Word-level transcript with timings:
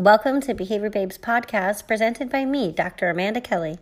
Welcome 0.00 0.40
to 0.40 0.54
Behavior 0.54 0.88
Babes 0.88 1.18
podcast 1.18 1.86
presented 1.86 2.30
by 2.30 2.46
me, 2.46 2.72
Dr. 2.72 3.10
Amanda 3.10 3.42
Kelly. 3.42 3.76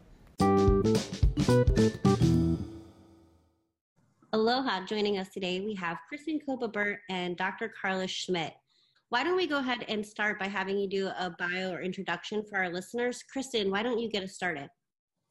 Aloha, 4.32 4.84
joining 4.84 5.18
us 5.18 5.28
today, 5.28 5.60
we 5.60 5.76
have 5.76 5.98
Kristen 6.08 6.40
Koba-Burt 6.44 6.98
and 7.08 7.36
Dr. 7.36 7.72
Carla 7.80 8.08
Schmidt. 8.08 8.52
Why 9.10 9.22
don't 9.22 9.36
we 9.36 9.46
go 9.46 9.58
ahead 9.58 9.84
and 9.86 10.04
start 10.04 10.40
by 10.40 10.48
having 10.48 10.76
you 10.76 10.88
do 10.88 11.06
a 11.06 11.32
bio 11.38 11.70
or 11.70 11.82
introduction 11.82 12.42
for 12.42 12.58
our 12.58 12.68
listeners? 12.68 13.22
Kristen, 13.32 13.70
why 13.70 13.84
don't 13.84 14.00
you 14.00 14.10
get 14.10 14.24
us 14.24 14.34
started? 14.34 14.68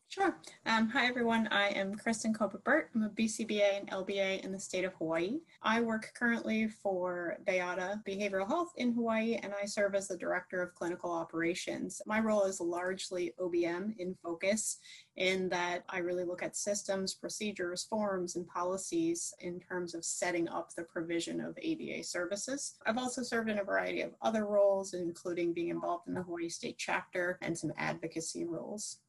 Sure. 0.10 0.38
Um, 0.66 0.88
hi, 0.88 1.06
everyone. 1.06 1.48
I 1.52 1.68
am 1.68 1.94
Kristen 1.94 2.34
Koba-Burt. 2.34 2.92
I'm 2.96 3.04
a 3.04 3.10
BCBA 3.10 3.80
and 3.80 3.90
LBA 3.90 4.42
in 4.42 4.54
the 4.54 4.60
state 4.60 4.86
of 4.86 4.94
Hawaii. 4.94 5.42
I 5.62 5.82
work 5.82 6.14
currently 6.18 6.70
for 6.70 7.36
Bayada 7.46 8.02
Behavioral 8.06 8.48
Health 8.48 8.72
in 8.78 8.94
Hawaii, 8.94 9.36
and 9.44 9.54
I 9.62 9.66
serve 9.66 9.96
as 9.96 10.08
the 10.08 10.16
Director 10.16 10.64
of 10.64 10.74
Clinical 10.76 11.12
Operations. 11.12 12.02
My 12.06 12.22
role 12.22 12.46
is 12.46 12.62
largely 12.62 13.34
OBM 13.38 13.98
in 14.00 14.16
focus, 14.24 14.78
in 15.18 15.50
that 15.50 15.84
I 15.90 15.98
really 15.98 16.24
look 16.24 16.42
at 16.42 16.56
systems, 16.56 17.14
procedures, 17.14 17.84
forms, 17.84 18.38
and 18.38 18.48
policies 18.48 19.34
in 19.42 19.60
terms 19.60 19.94
of 19.94 20.06
setting 20.06 20.48
up 20.48 20.74
the 20.74 20.84
provision 20.84 21.42
of 21.42 21.58
ABA 21.58 22.06
services. 22.06 22.76
I've 22.86 22.98
also 22.98 23.24
served 23.24 23.50
in 23.50 23.60
a 23.60 23.64
variety 23.66 24.04
of 24.04 24.16
other 24.22 24.46
roles, 24.46 24.94
including 24.94 25.52
being 25.52 25.68
involved 25.68 26.08
in 26.08 26.14
the 26.14 26.24
Hawaii 26.24 26.48
State 26.48 26.78
Chapter 26.78 27.38
and 27.42 27.58
some 27.58 27.74
advocacy 27.78 28.46
roles. 28.46 29.00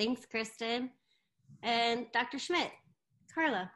Thanks, 0.00 0.24
Kristen. 0.24 0.88
And 1.62 2.06
Dr. 2.14 2.38
Schmidt, 2.38 2.70
Carla. 3.34 3.70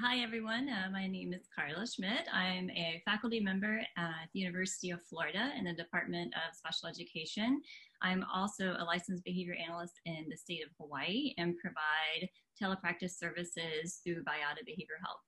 Hi, 0.00 0.20
everyone. 0.20 0.68
Uh, 0.68 0.88
my 0.92 1.08
name 1.08 1.32
is 1.32 1.48
Carla 1.52 1.84
Schmidt. 1.84 2.28
I'm 2.32 2.70
a 2.70 3.02
faculty 3.04 3.40
member 3.40 3.80
at 3.96 4.28
the 4.32 4.38
University 4.38 4.92
of 4.92 5.02
Florida 5.02 5.50
in 5.58 5.64
the 5.64 5.72
Department 5.72 6.32
of 6.34 6.54
Special 6.54 6.88
Education. 6.88 7.60
I'm 8.02 8.24
also 8.32 8.76
a 8.78 8.84
licensed 8.84 9.24
behavior 9.24 9.56
analyst 9.68 9.98
in 10.06 10.26
the 10.30 10.36
state 10.36 10.62
of 10.64 10.70
Hawaii 10.80 11.34
and 11.38 11.56
provide 11.58 12.28
telepractice 12.56 13.18
services 13.18 13.98
through 14.04 14.22
Bayada 14.22 14.62
Behavioral 14.62 15.02
Health. 15.04 15.26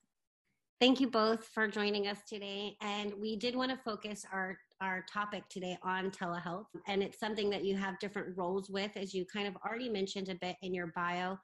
Thank 0.79 0.99
you 0.99 1.09
both 1.09 1.43
for 1.43 1.67
joining 1.67 2.05
us 2.05 2.19
today. 2.29 2.77
And 2.81 3.11
we 3.19 3.35
did 3.35 3.55
want 3.55 3.71
to 3.71 3.77
focus 3.77 4.23
our, 4.31 4.55
our 4.79 5.03
topic 5.11 5.41
today 5.49 5.75
on 5.81 6.11
telehealth. 6.11 6.67
And 6.87 7.01
it's 7.01 7.19
something 7.19 7.49
that 7.49 7.65
you 7.65 7.75
have 7.75 7.97
different 7.97 8.37
roles 8.37 8.69
with, 8.69 8.91
as 8.95 9.11
you 9.11 9.25
kind 9.25 9.47
of 9.47 9.55
already 9.65 9.89
mentioned 9.89 10.29
a 10.29 10.35
bit 10.35 10.55
in 10.61 10.75
your 10.75 10.91
bio. 10.95 11.35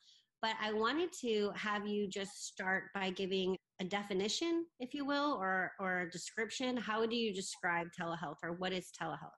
But 0.44 0.52
I 0.62 0.72
wanted 0.72 1.09
to 1.22 1.52
have 1.56 1.88
you 1.88 2.08
just 2.08 2.45
start 2.45 2.84
by 2.94 3.09
giving 3.09 3.58
a 3.81 3.86
definition, 3.86 4.67
if 4.80 4.94
you 4.94 5.03
will, 5.03 5.34
or, 5.34 5.72
or 5.80 6.02
a 6.02 6.12
description. 6.12 6.78
How 6.78 7.03
do 7.08 7.16
you 7.16 7.34
describe 7.34 7.88
telehealth 8.00 8.38
or 8.44 8.52
what 8.52 8.72
is 8.72 8.92
telehealth? 9.02 9.31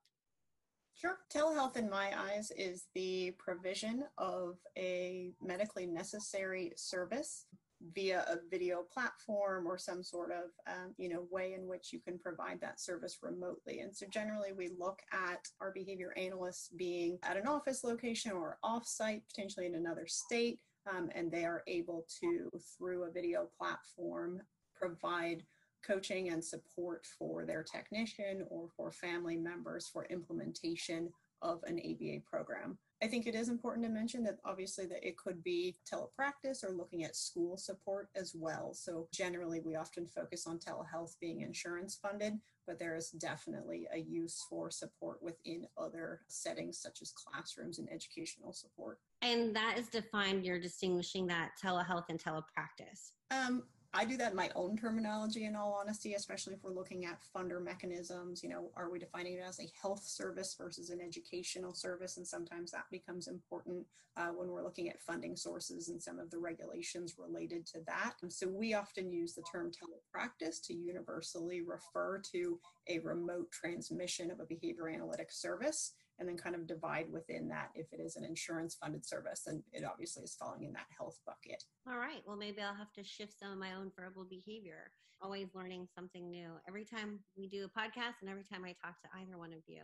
Sure. 0.96 1.20
Telehealth, 1.34 1.78
in 1.78 1.90
my 1.90 2.12
eyes, 2.20 2.52
is 2.58 2.88
the 2.96 3.34
provision 3.40 4.04
of 4.18 4.58
a 4.78 5.32
medically 5.42 5.86
necessary 5.86 6.74
service 6.76 7.46
via 7.94 8.26
a 8.28 8.38
video 8.50 8.84
platform 8.92 9.68
or 9.68 9.78
some 9.78 10.04
sort 10.04 10.32
of 10.32 10.52
um, 10.68 10.94
you 10.98 11.10
know 11.10 11.28
way 11.30 11.54
in 11.54 11.68
which 11.68 11.92
you 11.92 12.00
can 12.00 12.18
provide 12.18 12.60
that 12.62 12.80
service 12.80 13.20
remotely. 13.22 13.82
And 13.82 13.96
so 13.96 14.06
generally 14.08 14.54
we 14.54 14.70
look 14.80 15.02
at 15.12 15.48
our 15.62 15.72
behavior 15.72 16.14
analysts 16.18 16.70
being 16.70 17.20
at 17.24 17.38
an 17.38 17.48
office 17.48 17.84
location 17.84 18.32
or 18.32 18.58
offsite 18.64 19.22
potentially 19.30 19.66
in 19.66 19.76
another 19.76 20.08
state 20.08 20.60
um, 20.90 21.10
and 21.16 21.32
they 21.32 21.46
are 21.46 21.64
able 21.68 22.06
to 22.22 22.50
through 22.78 23.04
a 23.04 23.12
video 23.12 23.48
platform 23.58 24.42
provide 24.74 25.44
coaching 25.86 26.30
and 26.30 26.44
support 26.44 27.06
for 27.18 27.46
their 27.46 27.64
technician 27.64 28.46
or 28.50 28.68
for 28.76 28.92
family 28.92 29.38
members 29.38 29.88
for 29.92 30.06
implementation 30.06 31.10
of 31.46 31.64
an 31.64 31.80
ABA 31.80 32.22
program. 32.30 32.78
I 33.04 33.08
think 33.08 33.28
it 33.28 33.36
is 33.36 33.50
important 33.50 33.86
to 33.86 33.92
mention 33.92 34.24
that 34.24 34.40
obviously 34.46 34.86
that 34.88 35.06
it 35.06 35.18
could 35.18 35.44
be 35.44 35.76
telepractice 35.92 36.64
or 36.64 36.72
looking 36.72 37.04
at 37.04 37.16
school 37.16 37.58
support 37.58 38.10
as 38.16 38.34
well. 38.34 38.74
So 38.74 39.08
generally 39.14 39.60
we 39.60 39.76
often 39.76 40.08
focus 40.08 40.48
on 40.48 40.60
telehealth 40.60 41.20
being 41.20 41.42
insurance 41.42 42.00
funded, 42.02 42.40
but 42.66 42.80
there 42.80 42.96
is 42.96 43.10
definitely 43.12 43.86
a 43.94 44.00
use 44.00 44.44
for 44.50 44.72
support 44.72 45.22
within 45.22 45.68
other 45.78 46.22
settings 46.30 46.80
such 46.80 47.02
as 47.02 47.12
classrooms 47.12 47.80
and 47.80 47.90
educational 47.92 48.54
support. 48.54 49.00
And 49.22 49.56
that 49.56 49.78
is 49.78 49.88
defined, 49.88 50.46
you're 50.46 50.60
distinguishing 50.60 51.28
that 51.28 51.52
telehealth 51.64 52.06
and 52.10 52.20
telepractice. 52.20 53.12
Um, 53.30 53.64
I 53.96 54.04
do 54.04 54.18
that 54.18 54.32
in 54.32 54.36
my 54.36 54.50
own 54.56 54.76
terminology, 54.76 55.46
in 55.46 55.56
all 55.56 55.80
honesty, 55.80 56.16
especially 56.16 56.54
if 56.54 56.64
we're 56.64 56.74
looking 56.74 57.06
at 57.06 57.22
funder 57.34 57.64
mechanisms. 57.64 58.44
You 58.44 58.50
know, 58.50 58.70
are 58.76 58.90
we 58.90 59.00
defining 59.00 59.36
it 59.36 59.44
as 59.48 59.62
a 59.62 59.72
health 59.82 60.04
service 60.04 60.54
versus 60.60 60.90
an 60.90 61.00
educational 61.00 61.74
service? 61.74 62.18
And 62.18 62.28
sometimes 62.28 62.72
that 62.72 62.84
becomes 62.92 63.28
important 63.28 63.86
uh, 64.18 64.28
when 64.28 64.50
we're 64.50 64.64
looking 64.64 64.90
at 64.90 65.02
funding 65.02 65.38
sources 65.38 65.88
and 65.88 66.04
some 66.04 66.20
of 66.20 66.30
the 66.30 66.38
regulations 66.38 67.16
related 67.18 67.66
to 67.68 67.80
that. 67.88 68.16
And 68.22 68.32
so 68.32 68.50
we 68.50 68.74
often 68.74 69.10
use 69.10 69.34
the 69.34 69.44
term 69.50 69.72
telepractice 69.72 70.62
to 70.68 70.74
universally 70.74 71.62
refer 71.62 72.22
to 72.34 72.60
a 72.90 73.00
remote 73.00 73.50
transmission 73.52 74.30
of 74.30 74.42
a 74.42 74.46
behavior 74.46 74.92
analytics 74.94 75.36
service 75.36 75.94
and 76.20 76.28
then 76.28 76.38
kind 76.38 76.56
of 76.56 76.68
divide 76.68 77.12
within 77.12 77.48
that 77.50 77.70
if 77.76 77.88
it 77.92 78.00
is 78.00 78.16
an 78.16 78.24
insurance 78.24 78.76
funded 78.76 79.06
service 79.06 79.44
and 79.48 79.62
it 79.74 79.84
obviously 79.84 80.24
is 80.24 80.36
falling 80.40 80.64
in 80.64 80.74
that 80.74 80.88
health 80.98 81.20
bucket. 81.26 81.64
All 81.88 81.98
right. 81.98 82.22
Well 82.26 82.38
maybe 82.38 82.62
i'll 82.62 82.76
have 82.76 82.94
to 82.94 83.04
shift 83.04 83.40
some 83.40 83.52
of 83.52 83.58
my 83.58 83.74
own 83.74 83.92
verbal 83.98 84.26
behavior. 84.30 84.92
Always 85.22 85.48
learning 85.54 85.88
something 85.96 86.30
new. 86.30 86.52
Every 86.68 86.86
time 86.86 87.20
we 87.38 87.48
do 87.48 87.66
a 87.66 87.80
podcast 87.80 88.22
and 88.22 88.30
every 88.30 88.44
time 88.44 88.64
i 88.66 88.76
talk 88.84 89.00
to 89.02 89.10
either 89.22 89.38
one 89.38 89.54
of 89.54 89.62
you. 89.68 89.82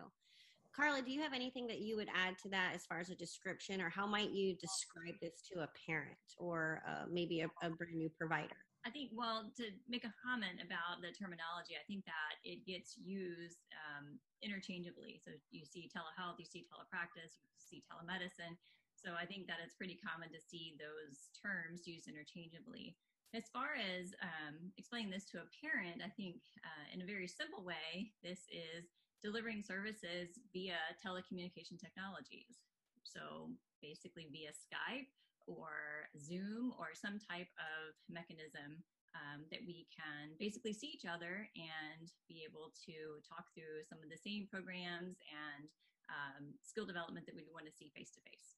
Carla 0.76 1.02
do 1.02 1.12
you 1.12 1.22
have 1.22 1.34
anything 1.34 1.68
that 1.68 1.80
you 1.80 1.98
would 1.98 2.08
add 2.16 2.38
to 2.44 2.50
that 2.50 2.72
as 2.74 2.86
far 2.86 3.00
as 3.00 3.10
a 3.10 3.16
description 3.16 3.82
or 3.82 3.90
how 3.90 4.08
might 4.08 4.32
you 4.32 4.56
describe 4.56 5.16
this 5.22 5.44
to 5.52 5.62
a 5.62 5.70
parent 5.86 6.16
or 6.38 6.82
uh, 6.88 7.06
maybe 7.12 7.42
a, 7.42 7.48
a 7.62 7.70
brand 7.70 7.96
new 7.96 8.10
provider 8.18 8.56
I 8.82 8.90
think, 8.90 9.14
well, 9.14 9.46
to 9.62 9.70
make 9.86 10.10
a 10.10 10.14
comment 10.18 10.58
about 10.58 11.06
the 11.06 11.14
terminology, 11.14 11.78
I 11.78 11.86
think 11.86 12.02
that 12.10 12.42
it 12.42 12.66
gets 12.66 12.98
used 12.98 13.62
um, 13.78 14.18
interchangeably. 14.42 15.22
So 15.22 15.38
you 15.54 15.70
see 15.70 15.86
telehealth, 15.86 16.42
you 16.42 16.50
see 16.50 16.66
telepractice, 16.66 17.38
you 17.54 17.62
see 17.62 17.86
telemedicine. 17.86 18.58
So 18.98 19.14
I 19.14 19.30
think 19.30 19.46
that 19.46 19.62
it's 19.62 19.78
pretty 19.78 20.02
common 20.02 20.34
to 20.34 20.42
see 20.42 20.78
those 20.82 21.30
terms 21.38 21.86
used 21.86 22.10
interchangeably. 22.10 22.98
As 23.38 23.48
far 23.54 23.78
as 23.78 24.18
um, 24.22 24.74
explaining 24.78 25.14
this 25.14 25.30
to 25.32 25.46
a 25.46 25.52
parent, 25.62 26.02
I 26.02 26.10
think 26.10 26.42
uh, 26.66 26.86
in 26.90 27.02
a 27.02 27.10
very 27.10 27.30
simple 27.30 27.64
way, 27.64 28.12
this 28.26 28.50
is 28.50 28.90
delivering 29.22 29.62
services 29.62 30.42
via 30.54 30.82
telecommunication 30.98 31.78
technologies. 31.78 32.66
So 33.06 33.54
basically 33.82 34.28
via 34.34 34.54
Skype 34.54 35.10
or 35.48 36.10
Zoom 36.20 36.74
or 36.80 36.94
some 36.94 37.18
type 37.20 37.50
of 37.60 37.96
mechanism 38.10 38.84
um, 39.16 39.44
that 39.52 39.60
we 39.68 39.88
can 39.92 40.36
basically 40.40 40.74
see 40.74 40.88
each 40.88 41.06
other 41.06 41.48
and 41.56 42.12
be 42.30 42.44
able 42.48 42.72
to 42.88 43.20
talk 43.28 43.46
through 43.54 43.84
some 43.90 44.00
of 44.00 44.10
the 44.10 44.20
same 44.20 44.48
programs 44.48 45.20
and 45.28 45.68
um, 46.10 46.54
skill 46.64 46.86
development 46.86 47.26
that 47.26 47.36
we 47.36 47.44
want 47.54 47.66
to 47.66 47.72
see 47.72 47.92
face 47.96 48.12
to 48.12 48.22
face. 48.22 48.56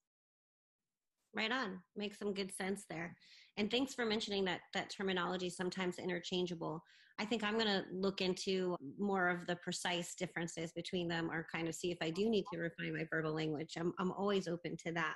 Right 1.33 1.51
on. 1.51 1.79
Makes 1.95 2.19
some 2.19 2.33
good 2.33 2.53
sense 2.53 2.85
there. 2.89 3.15
And 3.57 3.69
thanks 3.69 3.93
for 3.93 4.05
mentioning 4.05 4.45
that 4.45 4.61
that 4.73 4.89
terminology 4.89 5.49
sometimes 5.49 5.97
interchangeable. 5.97 6.83
I 7.19 7.25
think 7.25 7.43
I'm 7.43 7.53
going 7.53 7.67
to 7.67 7.83
look 7.91 8.21
into 8.21 8.75
more 8.97 9.29
of 9.29 9.45
the 9.45 9.55
precise 9.57 10.15
differences 10.15 10.71
between 10.71 11.07
them 11.07 11.29
or 11.31 11.45
kind 11.53 11.67
of 11.67 11.75
see 11.75 11.91
if 11.91 11.97
I 12.01 12.09
do 12.09 12.29
need 12.29 12.45
to 12.51 12.59
refine 12.59 12.93
my 12.93 13.05
verbal 13.11 13.35
language. 13.35 13.73
I'm, 13.77 13.93
I'm 13.99 14.11
always 14.11 14.47
open 14.47 14.75
to 14.85 14.91
that. 14.93 15.13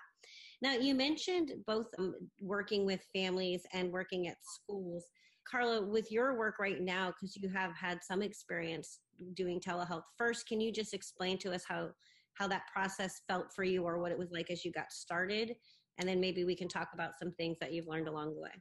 Now, 0.61 0.73
you 0.73 0.95
mentioned 0.95 1.53
both 1.67 1.87
um, 1.99 2.15
working 2.41 2.85
with 2.85 3.01
families 3.13 3.63
and 3.73 3.91
working 3.91 4.27
at 4.27 4.37
schools. 4.41 5.05
Carla, 5.49 5.85
with 5.85 6.11
your 6.11 6.37
work 6.37 6.59
right 6.59 6.81
now, 6.81 7.07
because 7.07 7.37
you 7.37 7.47
have 7.49 7.75
had 7.75 8.03
some 8.03 8.21
experience 8.21 8.99
doing 9.35 9.59
telehealth, 9.59 10.03
first, 10.17 10.47
can 10.47 10.59
you 10.59 10.71
just 10.71 10.93
explain 10.93 11.37
to 11.39 11.53
us 11.53 11.63
how 11.67 11.89
how 12.33 12.47
that 12.47 12.67
process 12.71 13.21
felt 13.27 13.51
for 13.55 13.63
you 13.63 13.83
or 13.83 13.97
what 13.97 14.11
it 14.11 14.17
was 14.17 14.31
like 14.31 14.51
as 14.51 14.63
you 14.63 14.71
got 14.71 14.91
started? 14.91 15.55
And 15.97 16.07
then 16.07 16.19
maybe 16.19 16.43
we 16.43 16.55
can 16.55 16.67
talk 16.67 16.89
about 16.93 17.17
some 17.17 17.31
things 17.31 17.57
that 17.59 17.73
you've 17.73 17.87
learned 17.87 18.07
along 18.07 18.35
the 18.35 18.41
way. 18.41 18.51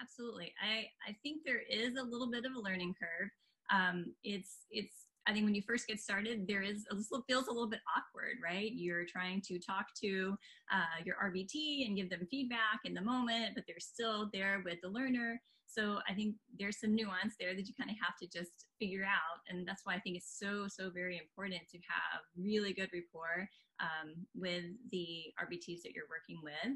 Absolutely. 0.00 0.54
I, 0.62 0.86
I 1.08 1.16
think 1.24 1.42
there 1.44 1.62
is 1.68 1.96
a 1.96 2.02
little 2.02 2.30
bit 2.30 2.44
of 2.44 2.52
a 2.54 2.60
learning 2.60 2.94
curve. 3.00 3.30
Um, 3.72 4.14
it's 4.22 4.66
it's 4.70 5.06
I 5.28 5.32
think 5.32 5.44
when 5.44 5.54
you 5.54 5.62
first 5.62 5.86
get 5.86 6.00
started, 6.00 6.46
there 6.48 6.62
is 6.62 6.86
a 6.90 6.94
little, 6.94 7.22
feels 7.28 7.48
a 7.48 7.52
little 7.52 7.68
bit 7.68 7.80
awkward, 7.96 8.36
right? 8.42 8.72
You're 8.72 9.04
trying 9.04 9.42
to 9.42 9.58
talk 9.58 9.86
to 10.02 10.36
uh, 10.72 11.02
your 11.04 11.16
RBT 11.22 11.86
and 11.86 11.96
give 11.96 12.08
them 12.08 12.26
feedback 12.30 12.80
in 12.86 12.94
the 12.94 13.02
moment, 13.02 13.54
but 13.54 13.64
they're 13.66 13.76
still 13.78 14.30
there 14.32 14.62
with 14.64 14.78
the 14.82 14.88
learner. 14.88 15.40
So 15.66 15.98
I 16.08 16.14
think 16.14 16.34
there's 16.58 16.80
some 16.80 16.94
nuance 16.96 17.34
there 17.38 17.54
that 17.54 17.66
you 17.68 17.74
kind 17.78 17.90
of 17.90 17.96
have 18.02 18.16
to 18.22 18.26
just 18.26 18.66
figure 18.80 19.04
out. 19.04 19.40
And 19.50 19.68
that's 19.68 19.82
why 19.84 19.94
I 19.94 20.00
think 20.00 20.16
it's 20.16 20.38
so, 20.38 20.66
so 20.66 20.88
very 20.90 21.18
important 21.18 21.60
to 21.70 21.78
have 21.78 22.22
really 22.36 22.72
good 22.72 22.88
rapport 22.92 23.46
um, 23.80 24.14
with 24.34 24.64
the 24.90 25.24
RBTs 25.38 25.82
that 25.82 25.92
you're 25.94 26.08
working 26.08 26.40
with. 26.42 26.72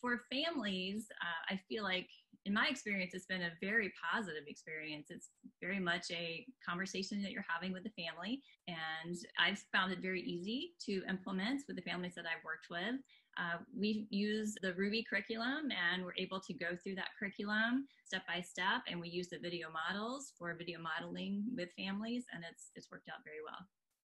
for 0.00 0.22
families, 0.32 1.06
uh, 1.22 1.54
I 1.54 1.60
feel 1.68 1.84
like 1.84 2.10
in 2.44 2.52
my 2.52 2.66
experience, 2.68 3.14
it's 3.14 3.26
been 3.26 3.42
a 3.42 3.52
very 3.60 3.92
positive 4.12 4.44
experience. 4.46 5.08
It's 5.10 5.30
very 5.60 5.78
much 5.78 6.10
a 6.10 6.44
conversation 6.66 7.22
that 7.22 7.30
you're 7.30 7.44
having 7.46 7.72
with 7.72 7.84
the 7.84 7.90
family. 7.90 8.42
And 8.66 9.16
I've 9.38 9.62
found 9.72 9.92
it 9.92 10.00
very 10.00 10.22
easy 10.22 10.72
to 10.86 11.02
implement 11.08 11.62
with 11.66 11.76
the 11.76 11.82
families 11.82 12.14
that 12.16 12.24
I've 12.26 12.44
worked 12.44 12.66
with. 12.70 13.00
Uh, 13.38 13.58
we 13.78 14.06
use 14.10 14.54
the 14.60 14.72
RUBI 14.72 15.04
curriculum 15.08 15.70
and 15.70 16.04
we're 16.04 16.16
able 16.18 16.40
to 16.40 16.52
go 16.52 16.76
through 16.82 16.96
that 16.96 17.08
curriculum 17.18 17.86
step 18.04 18.22
by 18.26 18.40
step. 18.40 18.82
And 18.88 19.00
we 19.00 19.08
use 19.08 19.28
the 19.28 19.38
video 19.38 19.68
models 19.70 20.32
for 20.38 20.54
video 20.54 20.78
modeling 20.80 21.44
with 21.56 21.70
families, 21.78 22.24
and 22.34 22.44
it's, 22.50 22.70
it's 22.74 22.90
worked 22.90 23.08
out 23.08 23.24
very 23.24 23.38
well. 23.44 23.66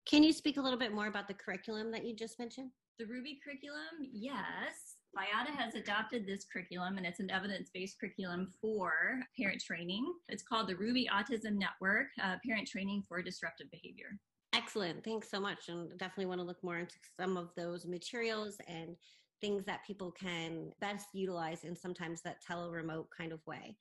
Can 0.07 0.24
you 0.24 0.34
speak 0.34 0.57
a 0.57 0.62
little 0.62 0.80
bit 0.80 0.94
more 0.94 1.07
about 1.07 1.27
the 1.27 1.34
curriculum 1.34 1.92
that 1.92 2.06
you 2.06 2.16
just 2.16 2.39
mentioned? 2.39 2.72
The 2.98 3.06
RUBI 3.06 3.39
curriculum, 3.44 4.10
yes. 4.12 4.90
Bayada 5.16 5.54
has 5.58 5.75
adopted 5.75 6.25
this 6.25 6.46
curriculum 6.46 6.98
and 6.98 7.06
it's 7.06 7.19
an 7.19 7.30
evidence 7.30 7.69
based 7.74 8.00
curriculum 8.00 8.52
for 8.62 9.19
parent 9.38 9.62
training. 9.62 10.06
It's 10.30 10.44
called 10.44 10.68
the 10.68 10.75
RUBI 10.75 11.08
Autism 11.10 11.58
Network 11.58 12.08
uh, 12.22 12.38
Parent 12.46 12.68
Training 12.68 13.04
for 13.08 13.22
Disruptive 13.22 13.69
Behavior. 13.72 14.18
Excellent. 14.54 15.04
Thanks 15.04 15.30
so 15.30 15.40
much. 15.40 15.69
And 15.69 15.98
definitely 15.98 16.28
want 16.28 16.40
to 16.40 16.46
look 16.46 16.63
more 16.63 16.78
into 16.78 16.96
some 17.19 17.38
of 17.38 17.50
those 17.58 17.86
materials 17.86 18.58
and 18.68 18.96
things 19.42 19.66
that 19.66 19.86
people 19.86 20.12
can 20.12 20.72
best 20.80 21.08
utilize 21.13 21.63
in 21.63 21.75
sometimes 21.75 22.22
that 22.22 22.42
tele-remote 22.42 23.08
kind 23.18 23.34
of 23.34 23.40
way. 23.46 23.75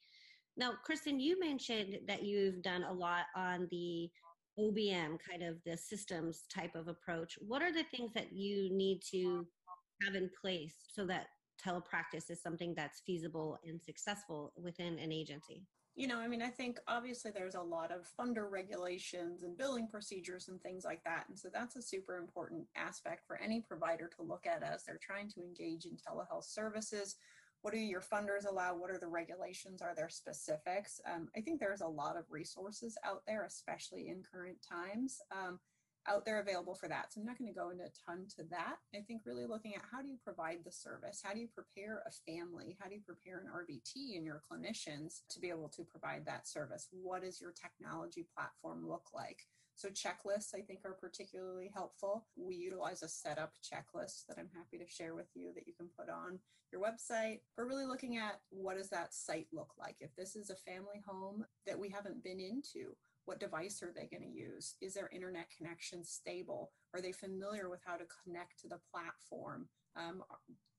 Now, 0.56 0.73
Kristen, 0.85 1.21
you 1.21 1.38
mentioned 1.38 1.99
that 2.09 2.25
you've 2.25 2.62
done 2.62 2.85
a 2.85 2.93
lot 2.93 3.25
on 3.37 3.69
the 3.71 4.11
OBM 4.59 5.19
kind 5.29 5.43
of 5.43 5.56
the 5.65 5.77
systems 5.77 6.43
type 6.53 6.75
of 6.75 6.88
approach. 6.88 7.38
What 7.41 7.62
are 7.62 7.73
the 7.73 7.85
things 7.85 8.12
that 8.15 8.32
you 8.32 8.71
need 8.73 9.00
to 9.11 9.47
have 10.05 10.14
in 10.14 10.31
place 10.41 10.75
so 10.93 11.06
that 11.06 11.26
telepractice 11.64 12.31
is 12.31 12.43
something 12.43 12.75
that's 12.75 13.00
feasible 13.00 13.58
and 13.64 13.81
successful 13.81 14.52
within 14.56 14.99
an 14.99 15.12
agency? 15.12 15.67
You 15.97 16.06
know, 16.06 16.19
I 16.19 16.29
mean, 16.29 16.41
I 16.41 16.49
think 16.49 16.79
obviously 16.88 17.31
there's 17.31 17.56
a 17.56 17.61
lot 17.61 17.91
of 17.91 18.08
funder 18.19 18.50
regulations 18.50 19.43
and 19.43 19.58
billing 19.58 19.88
procedures 19.88 20.49
and 20.49 20.61
things 20.62 20.85
like 20.85 21.02
that. 21.05 21.25
And 21.29 21.38
so 21.38 21.49
that's 21.52 21.76
a 21.76 21.82
super 21.82 22.17
important 22.17 22.67
aspect 22.76 23.26
for 23.26 23.38
any 23.38 23.61
provider 23.61 24.08
to 24.17 24.23
look 24.23 24.47
at 24.47 24.62
as 24.62 24.85
they're 24.85 25.00
trying 25.02 25.29
to 25.31 25.43
engage 25.43 25.85
in 25.85 25.97
telehealth 25.97 26.44
services. 26.44 27.17
What 27.62 27.75
do 27.75 27.81
your 27.81 28.00
funders 28.00 28.49
allow? 28.49 28.75
What 28.75 28.91
are 28.91 28.99
the 28.99 29.08
regulations? 29.08 29.82
Are 29.82 29.94
there 29.94 30.08
specifics? 30.08 31.00
Um, 31.12 31.29
I 31.37 31.43
think 31.43 31.61
there's 31.61 31.82
a 31.82 31.87
lot 31.87 32.17
of 32.17 32.25
resources 32.31 32.96
out 33.05 33.23
there, 33.26 33.44
especially 33.44 34.08
in 34.08 34.23
current 34.32 34.56
times. 34.67 35.19
Um, 35.31 35.58
out 36.08 36.25
there 36.25 36.41
available 36.41 36.75
for 36.75 36.88
that. 36.88 37.12
So 37.12 37.20
I'm 37.20 37.26
not 37.26 37.38
going 37.38 37.52
to 37.52 37.58
go 37.58 37.70
into 37.70 37.85
a 37.85 37.93
ton 38.06 38.26
to 38.37 38.44
that. 38.50 38.76
I 38.94 39.00
think 39.00 39.23
really 39.25 39.47
looking 39.47 39.75
at 39.75 39.82
how 39.91 40.02
do 40.02 40.08
you 40.08 40.17
provide 40.23 40.58
the 40.64 40.73
service? 40.73 41.20
How 41.23 41.32
do 41.32 41.41
you 41.41 41.49
prepare 41.49 42.02
a 42.06 42.31
family? 42.31 42.76
How 42.81 42.88
do 42.88 42.94
you 42.94 43.02
prepare 43.05 43.38
an 43.38 43.50
RBT 43.52 44.17
and 44.17 44.25
your 44.25 44.43
clinicians 44.50 45.20
to 45.31 45.41
be 45.41 45.50
able 45.50 45.69
to 45.69 45.85
provide 45.85 46.25
that 46.26 46.49
service? 46.49 46.88
What 46.91 47.23
does 47.23 47.41
your 47.41 47.52
technology 47.52 48.26
platform 48.35 48.88
look 48.88 49.08
like? 49.14 49.41
So 49.76 49.88
checklists 49.88 50.55
I 50.55 50.61
think 50.61 50.81
are 50.85 50.97
particularly 51.00 51.70
helpful. 51.73 52.26
We 52.37 52.55
utilize 52.55 53.03
a 53.03 53.08
setup 53.08 53.55
checklist 53.62 54.26
that 54.29 54.37
I'm 54.38 54.50
happy 54.55 54.76
to 54.79 54.91
share 54.91 55.14
with 55.14 55.29
you 55.35 55.53
that 55.55 55.67
you 55.67 55.73
can 55.73 55.88
put 55.99 56.11
on 56.11 56.38
your 56.70 56.82
website. 56.82 57.41
We're 57.56 57.69
really 57.69 57.87
looking 57.87 58.17
at 58.17 58.41
what 58.50 58.76
does 58.76 58.91
that 58.91 59.14
site 59.14 59.49
look 59.53 59.73
like? 59.79 59.96
If 60.00 60.14
this 60.17 60.37
is 60.37 60.50
a 60.50 60.70
family 60.70 61.03
home 61.06 61.44
that 61.67 61.79
we 61.79 61.88
haven't 61.88 62.23
been 62.23 62.41
into, 62.41 62.94
what 63.31 63.38
device 63.38 63.81
are 63.81 63.93
they 63.94 64.09
going 64.11 64.29
to 64.29 64.37
use? 64.37 64.75
Is 64.81 64.93
their 64.93 65.09
internet 65.15 65.47
connection 65.56 66.03
stable? 66.03 66.73
Are 66.93 67.00
they 67.00 67.12
familiar 67.12 67.71
with 67.71 67.79
how 67.87 67.94
to 67.94 68.03
connect 68.25 68.59
to 68.61 68.67
the 68.67 68.81
platform? 68.93 69.69
Um, 69.94 70.25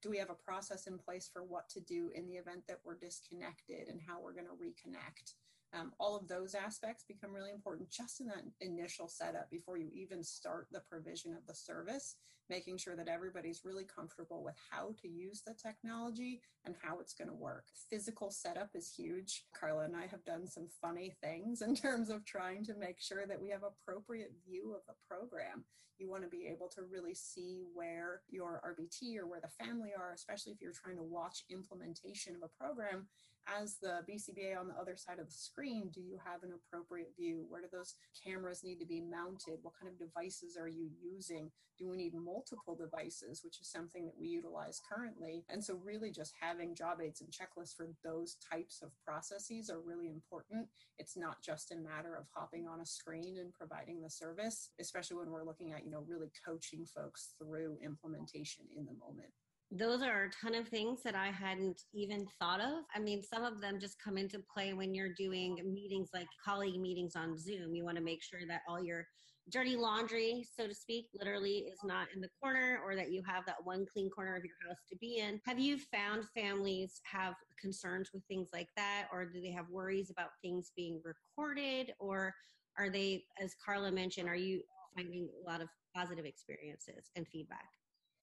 do 0.01 0.09
we 0.09 0.17
have 0.17 0.29
a 0.29 0.33
process 0.33 0.85
in 0.85 0.97
place 0.97 1.29
for 1.31 1.45
what 1.45 1.69
to 1.69 1.79
do 1.79 2.11
in 2.13 2.27
the 2.27 2.33
event 2.33 2.63
that 2.67 2.79
we're 2.83 2.97
disconnected 2.97 3.87
and 3.87 4.01
how 4.05 4.19
we're 4.21 4.33
going 4.33 4.47
to 4.47 4.51
reconnect? 4.51 5.35
Um, 5.73 5.93
all 5.99 6.17
of 6.17 6.27
those 6.27 6.53
aspects 6.53 7.05
become 7.07 7.33
really 7.33 7.51
important 7.51 7.89
just 7.89 8.19
in 8.19 8.27
that 8.27 8.43
initial 8.59 9.07
setup 9.07 9.49
before 9.49 9.77
you 9.77 9.89
even 9.93 10.21
start 10.21 10.67
the 10.71 10.81
provision 10.89 11.31
of 11.31 11.45
the 11.47 11.55
service, 11.55 12.15
making 12.49 12.77
sure 12.77 12.97
that 12.97 13.07
everybody's 13.07 13.61
really 13.63 13.85
comfortable 13.85 14.43
with 14.43 14.55
how 14.69 14.93
to 15.01 15.07
use 15.07 15.41
the 15.45 15.53
technology 15.53 16.41
and 16.65 16.75
how 16.81 16.99
it's 16.99 17.13
going 17.13 17.29
to 17.29 17.33
work. 17.33 17.63
Physical 17.89 18.31
setup 18.31 18.69
is 18.75 18.93
huge. 18.93 19.45
Carla 19.57 19.85
and 19.85 19.95
I 19.95 20.07
have 20.07 20.25
done 20.25 20.45
some 20.45 20.67
funny 20.81 21.13
things 21.23 21.61
in 21.61 21.73
terms 21.75 22.09
of 22.09 22.25
trying 22.25 22.65
to 22.65 22.75
make 22.75 22.99
sure 22.99 23.25
that 23.25 23.41
we 23.41 23.49
have 23.49 23.61
appropriate 23.63 24.33
view 24.45 24.75
of 24.75 24.81
the 24.87 24.95
program. 25.07 25.63
You 25.99 26.09
want 26.09 26.23
to 26.23 26.29
be 26.29 26.49
able 26.51 26.67
to 26.69 26.81
really 26.91 27.13
see 27.13 27.61
where 27.75 28.21
your 28.27 28.59
RBT 28.65 29.17
or 29.19 29.27
where 29.27 29.39
the 29.39 29.63
family 29.63 29.91
are, 29.95 30.13
especially 30.13 30.51
if 30.51 30.59
you're 30.59 30.73
trying 30.73 30.97
to 30.97 31.03
watch 31.03 31.45
implementation 31.49 32.35
of 32.35 32.41
a 32.41 32.63
program 32.63 33.07
as 33.47 33.77
the 33.81 33.99
BCBA 34.09 34.57
on 34.59 34.67
the 34.67 34.79
other 34.79 34.95
side 34.95 35.19
of 35.19 35.27
the 35.27 35.31
screen, 35.31 35.89
do 35.93 36.01
you 36.01 36.17
have 36.23 36.43
an 36.43 36.51
appropriate 36.53 37.13
view? 37.17 37.45
Where 37.49 37.61
do 37.61 37.67
those 37.71 37.95
cameras 38.23 38.63
need 38.63 38.79
to 38.79 38.85
be 38.85 39.01
mounted? 39.01 39.59
What 39.61 39.73
kind 39.79 39.91
of 39.91 39.99
devices 39.99 40.57
are 40.57 40.67
you 40.67 40.89
using? 41.01 41.51
Do 41.77 41.89
we 41.89 41.97
need 41.97 42.13
multiple 42.13 42.75
devices, 42.75 43.41
which 43.43 43.59
is 43.59 43.71
something 43.71 44.05
that 44.05 44.17
we 44.19 44.27
utilize 44.27 44.81
currently? 44.91 45.43
And 45.49 45.63
so, 45.63 45.79
really, 45.83 46.11
just 46.11 46.33
having 46.39 46.75
job 46.75 46.99
aids 47.01 47.21
and 47.21 47.31
checklists 47.31 47.75
for 47.75 47.87
those 48.03 48.37
types 48.51 48.81
of 48.81 48.91
processes 49.03 49.69
are 49.69 49.81
really 49.81 50.09
important. 50.09 50.67
It's 50.99 51.17
not 51.17 51.41
just 51.41 51.71
a 51.71 51.77
matter 51.77 52.15
of 52.15 52.25
hopping 52.33 52.67
on 52.67 52.81
a 52.81 52.85
screen 52.85 53.37
and 53.39 53.53
providing 53.53 54.01
the 54.01 54.09
service, 54.09 54.69
especially 54.79 55.17
when 55.17 55.31
we're 55.31 55.45
looking 55.45 55.71
at, 55.71 55.83
you 55.83 55.91
know, 55.91 56.05
really 56.07 56.31
coaching 56.45 56.85
folks 56.85 57.33
through 57.39 57.77
implementation 57.83 58.65
in 58.75 58.85
the 58.85 58.93
moment 58.93 59.31
those 59.71 60.01
are 60.01 60.25
a 60.25 60.29
ton 60.45 60.53
of 60.53 60.67
things 60.67 61.01
that 61.03 61.15
I 61.15 61.27
hadn't 61.27 61.83
even 61.93 62.27
thought 62.39 62.59
of. 62.59 62.83
I 62.93 62.99
mean, 62.99 63.23
some 63.23 63.43
of 63.43 63.61
them 63.61 63.79
just 63.79 64.01
come 64.03 64.17
into 64.17 64.39
play 64.53 64.73
when 64.73 64.93
you're 64.93 65.13
doing 65.13 65.57
meetings 65.65 66.09
like 66.13 66.27
colleague 66.43 66.79
meetings 66.79 67.15
on 67.15 67.37
Zoom. 67.37 67.73
You 67.73 67.85
want 67.85 67.97
to 67.97 68.03
make 68.03 68.21
sure 68.21 68.41
that 68.49 68.61
all 68.67 68.83
your 68.83 69.07
dirty 69.49 69.77
laundry, 69.77 70.45
so 70.57 70.67
to 70.67 70.73
speak, 70.73 71.07
literally 71.17 71.65
is 71.71 71.79
not 71.85 72.07
in 72.13 72.19
the 72.19 72.29
corner 72.41 72.79
or 72.85 72.95
that 72.95 73.11
you 73.11 73.23
have 73.25 73.45
that 73.45 73.63
one 73.63 73.85
clean 73.91 74.09
corner 74.09 74.35
of 74.35 74.43
your 74.43 74.55
house 74.67 74.79
to 74.89 74.97
be 74.97 75.19
in. 75.19 75.39
Have 75.45 75.57
you 75.59 75.77
found 75.77 76.25
families 76.35 76.99
have 77.03 77.35
concerns 77.59 78.09
with 78.13 78.23
things 78.25 78.49
like 78.53 78.69
that 78.75 79.07
or 79.11 79.25
do 79.25 79.41
they 79.41 79.51
have 79.51 79.69
worries 79.69 80.11
about 80.11 80.29
things 80.41 80.71
being 80.75 81.01
recorded 81.03 81.93
or 81.97 82.33
are 82.77 82.89
they 82.89 83.23
as 83.41 83.55
Carla 83.63 83.91
mentioned, 83.91 84.27
are 84.27 84.35
you 84.35 84.61
finding 84.95 85.29
a 85.45 85.49
lot 85.49 85.61
of 85.61 85.69
positive 85.95 86.25
experiences 86.25 87.09
and 87.15 87.25
feedback? 87.27 87.67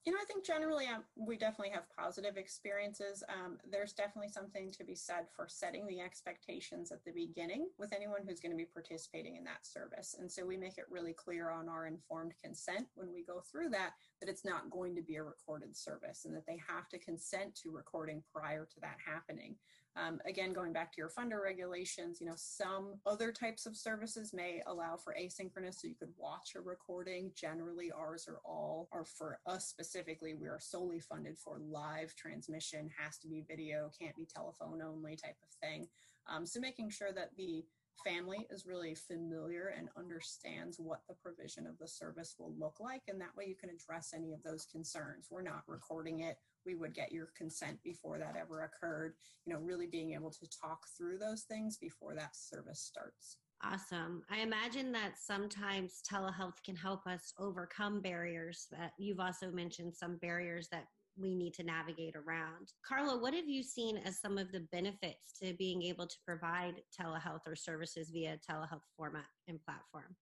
You 0.04 0.12
know, 0.12 0.18
I 0.22 0.24
think 0.24 0.44
generally 0.44 0.86
um, 0.86 1.02
we 1.16 1.36
definitely 1.36 1.74
have 1.74 1.84
positive 1.94 2.36
experiences. 2.38 3.22
Um, 3.28 3.58
there's 3.70 3.92
definitely 3.92 4.30
something 4.30 4.70
to 4.72 4.84
be 4.84 4.94
said 4.94 5.26
for 5.34 5.46
setting 5.48 5.86
the 5.86 6.00
expectations 6.00 6.90
at 6.90 7.04
the 7.04 7.12
beginning 7.12 7.68
with 7.78 7.92
anyone 7.92 8.20
who's 8.26 8.40
going 8.40 8.52
to 8.52 8.56
be 8.56 8.64
participating 8.64 9.36
in 9.36 9.44
that 9.44 9.66
service. 9.66 10.16
And 10.18 10.30
so 10.30 10.46
we 10.46 10.56
make 10.56 10.78
it 10.78 10.86
really 10.90 11.12
clear 11.12 11.50
on 11.50 11.68
our 11.68 11.86
informed 11.86 12.32
consent 12.42 12.86
when 12.94 13.12
we 13.12 13.22
go 13.22 13.40
through 13.40 13.68
that 13.70 13.92
that 14.20 14.28
it's 14.28 14.44
not 14.44 14.70
going 14.70 14.94
to 14.96 15.02
be 15.02 15.16
a 15.16 15.22
recorded 15.22 15.76
service 15.76 16.24
and 16.24 16.34
that 16.34 16.46
they 16.46 16.60
have 16.66 16.88
to 16.88 16.98
consent 16.98 17.54
to 17.54 17.70
recording 17.70 18.22
prior 18.32 18.66
to 18.66 18.80
that 18.80 18.96
happening. 19.04 19.54
Um, 19.96 20.20
again, 20.26 20.52
going 20.52 20.72
back 20.72 20.92
to 20.92 20.98
your 20.98 21.10
funder 21.10 21.42
regulations, 21.42 22.20
you 22.20 22.26
know, 22.26 22.34
some 22.36 22.94
other 23.04 23.32
types 23.32 23.66
of 23.66 23.76
services 23.76 24.32
may 24.32 24.62
allow 24.66 24.96
for 24.96 25.16
asynchronous, 25.20 25.80
so 25.80 25.88
you 25.88 25.94
could 25.94 26.12
watch 26.16 26.52
a 26.56 26.60
recording. 26.60 27.32
Generally, 27.34 27.90
ours 27.90 28.28
are 28.28 28.40
all, 28.44 28.88
or 28.92 29.04
for 29.04 29.40
us 29.46 29.66
specifically, 29.66 30.34
we 30.34 30.46
are 30.46 30.60
solely 30.60 31.00
funded 31.00 31.36
for 31.36 31.58
live 31.58 32.14
transmission, 32.14 32.90
has 32.96 33.18
to 33.18 33.28
be 33.28 33.44
video, 33.48 33.90
can't 33.98 34.16
be 34.16 34.26
telephone 34.26 34.80
only 34.82 35.16
type 35.16 35.36
of 35.42 35.68
thing. 35.68 35.88
Um, 36.28 36.46
so 36.46 36.60
making 36.60 36.90
sure 36.90 37.12
that 37.12 37.30
the 37.36 37.64
family 38.04 38.46
is 38.50 38.66
really 38.66 38.94
familiar 38.94 39.74
and 39.76 39.88
understands 39.96 40.78
what 40.78 41.00
the 41.08 41.14
provision 41.14 41.66
of 41.66 41.78
the 41.78 41.88
service 41.88 42.36
will 42.38 42.54
look 42.58 42.80
like. 42.80 43.02
And 43.08 43.20
that 43.20 43.36
way 43.36 43.46
you 43.46 43.54
can 43.54 43.70
address 43.70 44.12
any 44.14 44.32
of 44.32 44.42
those 44.42 44.64
concerns. 44.64 45.28
We're 45.30 45.42
not 45.42 45.62
recording 45.66 46.20
it. 46.20 46.36
We 46.64 46.74
would 46.74 46.94
get 46.94 47.12
your 47.12 47.28
consent 47.36 47.78
before 47.82 48.18
that 48.18 48.36
ever 48.40 48.62
occurred. 48.62 49.14
You 49.46 49.54
know, 49.54 49.60
really 49.60 49.86
being 49.86 50.12
able 50.12 50.30
to 50.30 50.48
talk 50.60 50.80
through 50.96 51.18
those 51.18 51.42
things 51.42 51.76
before 51.76 52.14
that 52.14 52.36
service 52.36 52.80
starts. 52.80 53.36
Awesome. 53.64 54.22
I 54.30 54.40
imagine 54.40 54.92
that 54.92 55.14
sometimes 55.20 56.00
telehealth 56.08 56.62
can 56.64 56.76
help 56.76 57.06
us 57.08 57.32
overcome 57.38 58.00
barriers 58.00 58.68
that 58.70 58.92
you've 58.98 59.18
also 59.18 59.50
mentioned 59.50 59.94
some 59.96 60.16
barriers 60.18 60.68
that 60.70 60.86
we 61.20 61.34
need 61.34 61.54
to 61.54 61.62
navigate 61.62 62.14
around. 62.14 62.72
Carla, 62.86 63.20
what 63.20 63.34
have 63.34 63.48
you 63.48 63.62
seen 63.62 63.98
as 63.98 64.20
some 64.20 64.38
of 64.38 64.52
the 64.52 64.66
benefits 64.72 65.32
to 65.42 65.54
being 65.54 65.82
able 65.82 66.06
to 66.06 66.16
provide 66.26 66.82
telehealth 66.98 67.46
or 67.46 67.56
services 67.56 68.10
via 68.10 68.38
telehealth 68.48 68.86
format 68.96 69.26
and 69.48 69.58
platform? 69.64 70.16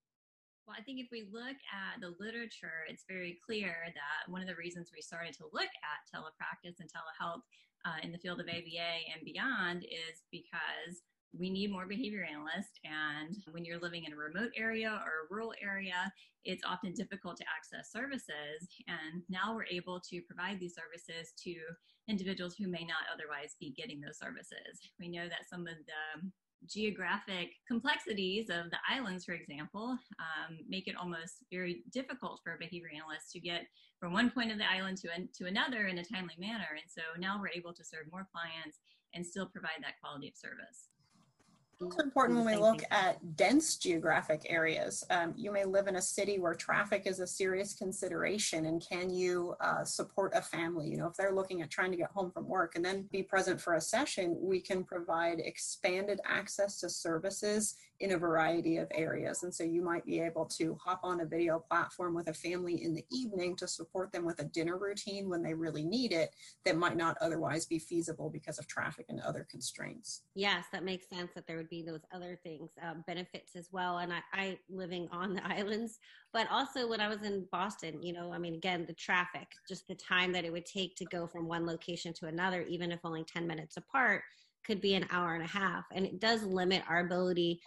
Well, 0.67 0.77
I 0.79 0.83
think 0.83 0.99
if 0.99 1.09
we 1.13 1.29
look 1.31 1.57
at 1.71 2.01
the 2.01 2.15
literature, 2.19 2.83
it's 2.89 3.05
very 3.09 3.39
clear 3.47 3.75
that 3.87 4.31
one 4.33 4.43
of 4.43 4.49
the 4.49 4.57
reasons 4.57 4.91
we 4.93 5.01
started 5.01 5.33
to 5.35 5.45
look 5.53 5.71
at 5.71 6.03
telepractice 6.11 6.81
and 6.81 6.91
telehealth 6.91 7.43
uh, 7.87 8.03
in 8.03 8.11
the 8.11 8.19
field 8.19 8.41
of 8.41 8.49
ABA 8.49 8.93
and 9.15 9.23
beyond 9.25 9.85
is 9.85 10.27
because 10.33 11.03
we 11.33 11.51
need 11.51 11.73
more 11.73 11.87
behavior 11.87 12.27
analysts. 12.31 12.79
And 12.85 13.37
when 13.51 13.65
you're 13.65 13.81
living 13.81 14.05
in 14.05 14.13
a 14.13 14.17
remote 14.17 14.53
area 14.57 14.89
or 15.05 15.25
a 15.25 15.29
rural 15.31 15.53
area, 15.63 16.13
it's 16.45 16.63
often 16.65 16.93
difficult 16.93 17.37
to 17.39 17.45
access 17.45 17.91
services. 17.91 18.69
And 18.89 19.23
now 19.29 19.55
we're 19.55 19.67
able 19.67 20.01
to 20.11 20.23
provide 20.23 20.61
these 20.61 20.75
services 20.75 21.33
to 21.45 21.55
individuals 22.09 22.55
who 22.59 22.69
may 22.69 22.85
not 22.85 23.11
otherwise 23.13 23.57
be 23.59 23.75
getting 23.77 24.01
those 24.01 24.19
services. 24.19 24.79
We 25.01 25.09
know 25.09 25.29
that 25.29 25.49
some 25.51 25.67
of 25.67 25.75
the 25.87 26.31
geographic 26.69 27.51
complexities 27.69 28.49
of 28.49 28.71
the 28.71 28.79
islands, 28.89 29.25
for 29.25 29.33
example, 29.33 29.99
um, 30.19 30.59
make 30.69 30.89
it 30.89 30.97
almost 30.97 31.45
very 31.53 31.83
difficult 31.93 32.41
for 32.43 32.55
a 32.55 32.59
behavior 32.59 32.89
analyst 32.95 33.31
to 33.33 33.41
get 33.41 33.67
from 34.01 34.13
one 34.13 34.31
point 34.31 34.51
of 34.53 34.59
the 34.59 34.71
island 34.71 34.97
to, 34.99 35.09
an, 35.15 35.29
to 35.37 35.47
another 35.47 35.87
in 35.87 35.99
a 35.99 36.05
timely 36.05 36.35
manner. 36.39 36.71
And 36.73 36.89
so 36.89 37.03
now 37.19 37.39
we're 37.41 37.55
able 37.55 37.75
to 37.75 37.85
serve 37.85 38.11
more 38.11 38.27
clients 38.33 38.79
and 39.15 39.25
still 39.25 39.47
provide 39.47 39.83
that 39.83 40.01
quality 40.01 40.29
of 40.29 40.37
service. 40.37 40.89
It's 41.79 42.03
important 42.03 42.39
when 42.39 42.47
we 42.47 42.57
look 42.57 42.83
at 42.91 43.37
dense 43.37 43.77
geographic 43.77 44.47
areas. 44.49 45.05
Um, 45.11 45.35
you 45.37 45.53
may 45.53 45.67
live 45.67 45.89
in 45.89 45.97
a 45.97 46.03
city 46.03 46.39
where 46.39 46.55
traffic 46.55 47.03
is 47.05 47.21
a 47.21 47.27
serious 47.27 47.75
consideration, 47.75 48.65
and 48.65 48.83
can 48.89 49.11
you 49.11 49.55
uh, 49.61 49.85
support 49.85 50.33
a 50.35 50.41
family? 50.41 50.89
You 50.89 50.97
know, 50.97 51.07
if 51.07 51.17
they're 51.17 51.35
looking 51.35 51.61
at 51.61 51.71
trying 51.71 51.91
to 51.91 51.97
get 51.99 52.11
home 52.13 52.31
from 52.31 52.49
work 52.49 52.77
and 52.77 52.85
then 52.85 53.07
be 53.13 53.23
present 53.23 53.61
for 53.61 53.75
a 53.75 53.81
session, 53.81 54.39
we 54.41 54.59
can 54.59 54.85
provide 54.85 55.39
expanded 55.39 56.19
access 56.25 56.81
to 56.81 56.89
services 56.89 57.75
in 58.01 58.13
a 58.13 58.19
variety 58.19 58.77
of 58.77 58.89
areas. 58.93 59.43
And 59.43 59.55
so 59.55 59.65
you 59.65 59.83
might 59.83 60.05
be 60.05 60.21
able 60.21 60.45
to 60.59 60.77
hop 60.83 61.01
on 61.03 61.21
a 61.21 61.27
video 61.27 61.59
platform 61.59 62.15
with 62.15 62.29
a 62.29 62.35
family 62.35 62.83
in 62.83 62.95
the 62.95 63.05
evening 63.11 63.57
to 63.57 63.67
support 63.67 64.13
them 64.13 64.25
with 64.25 64.41
a 64.41 64.45
dinner 64.45 64.77
routine 64.77 65.29
when 65.29 65.43
they 65.43 65.55
really 65.55 65.85
need 65.85 66.13
it 66.13 66.35
that 66.65 66.77
might 66.77 66.97
not 66.97 67.17
otherwise 67.21 67.67
be 67.67 67.79
feasible 67.79 68.29
because 68.29 68.59
of 68.59 68.67
traffic 68.67 69.07
and 69.09 69.21
other 69.21 69.47
constraints. 69.51 70.23
Yes, 70.35 70.65
that 70.73 70.85
makes 70.85 71.09
sense 71.09 71.31
that 71.35 71.47
there 71.47 71.57
would 71.57 71.71
be 71.71 71.83
those 71.83 72.03
other 72.13 72.39
things, 72.43 72.71
uh, 72.85 72.95
benefits 73.07 73.57
as 73.57 73.69
well. 73.73 73.99
And 73.99 74.13
I, 74.13 74.21
I 74.33 74.59
living 74.69 75.09
on 75.11 75.35
the 75.35 75.47
islands, 75.47 75.99
but 76.33 76.47
also 76.51 76.89
when 76.89 77.01
I 77.01 77.09
was 77.09 77.23
in 77.23 77.47
Boston, 77.51 78.03
you 78.03 78.13
know, 78.13 78.33
I 78.33 78.39
mean, 78.39 78.55
again, 78.55 78.85
the 78.87 78.95
traffic, 78.95 79.49
just 79.69 79.89
the 79.89 79.95
time 79.95 80.33
that 80.33 80.45
it 80.45 80.53
would 80.53 80.67
take 80.67 80.97
to 80.97 81.05
go 81.07 81.27
from 81.27 81.49
one 81.49 81.67
location 81.67 82.13
to 82.15 82.27
another, 82.27 82.63
even 82.63 82.93
if 82.93 83.01
only 83.05 83.25
10 83.25 83.47
minutes 83.47 83.77
apart, 83.77 84.23
could 84.67 84.81
be 84.81 84.95
an 84.95 85.07
hour 85.11 85.35
and 85.35 85.45
a 85.45 85.47
half. 85.47 85.85
And 85.93 86.05
it 86.05 86.21
does 86.21 86.43
limit 86.43 86.83
our 86.89 87.01
ability 87.01 87.61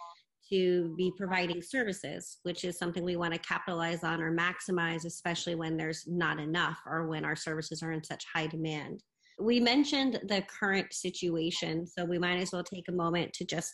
to 0.48 0.94
be 0.96 1.12
providing 1.16 1.62
services, 1.62 2.38
which 2.42 2.64
is 2.64 2.78
something 2.78 3.04
we 3.04 3.16
want 3.16 3.32
to 3.32 3.40
capitalize 3.40 4.02
on 4.04 4.20
or 4.20 4.34
maximize, 4.34 5.04
especially 5.04 5.54
when 5.54 5.76
there's 5.76 6.04
not 6.06 6.40
enough 6.40 6.78
or 6.86 7.06
when 7.08 7.24
our 7.24 7.36
services 7.36 7.82
are 7.82 7.92
in 7.92 8.02
such 8.02 8.24
high 8.34 8.46
demand. 8.46 9.02
We 9.38 9.60
mentioned 9.60 10.20
the 10.28 10.42
current 10.42 10.92
situation, 10.92 11.86
so 11.86 12.04
we 12.04 12.18
might 12.18 12.40
as 12.40 12.52
well 12.52 12.64
take 12.64 12.88
a 12.88 12.92
moment 12.92 13.32
to 13.34 13.44
just 13.44 13.72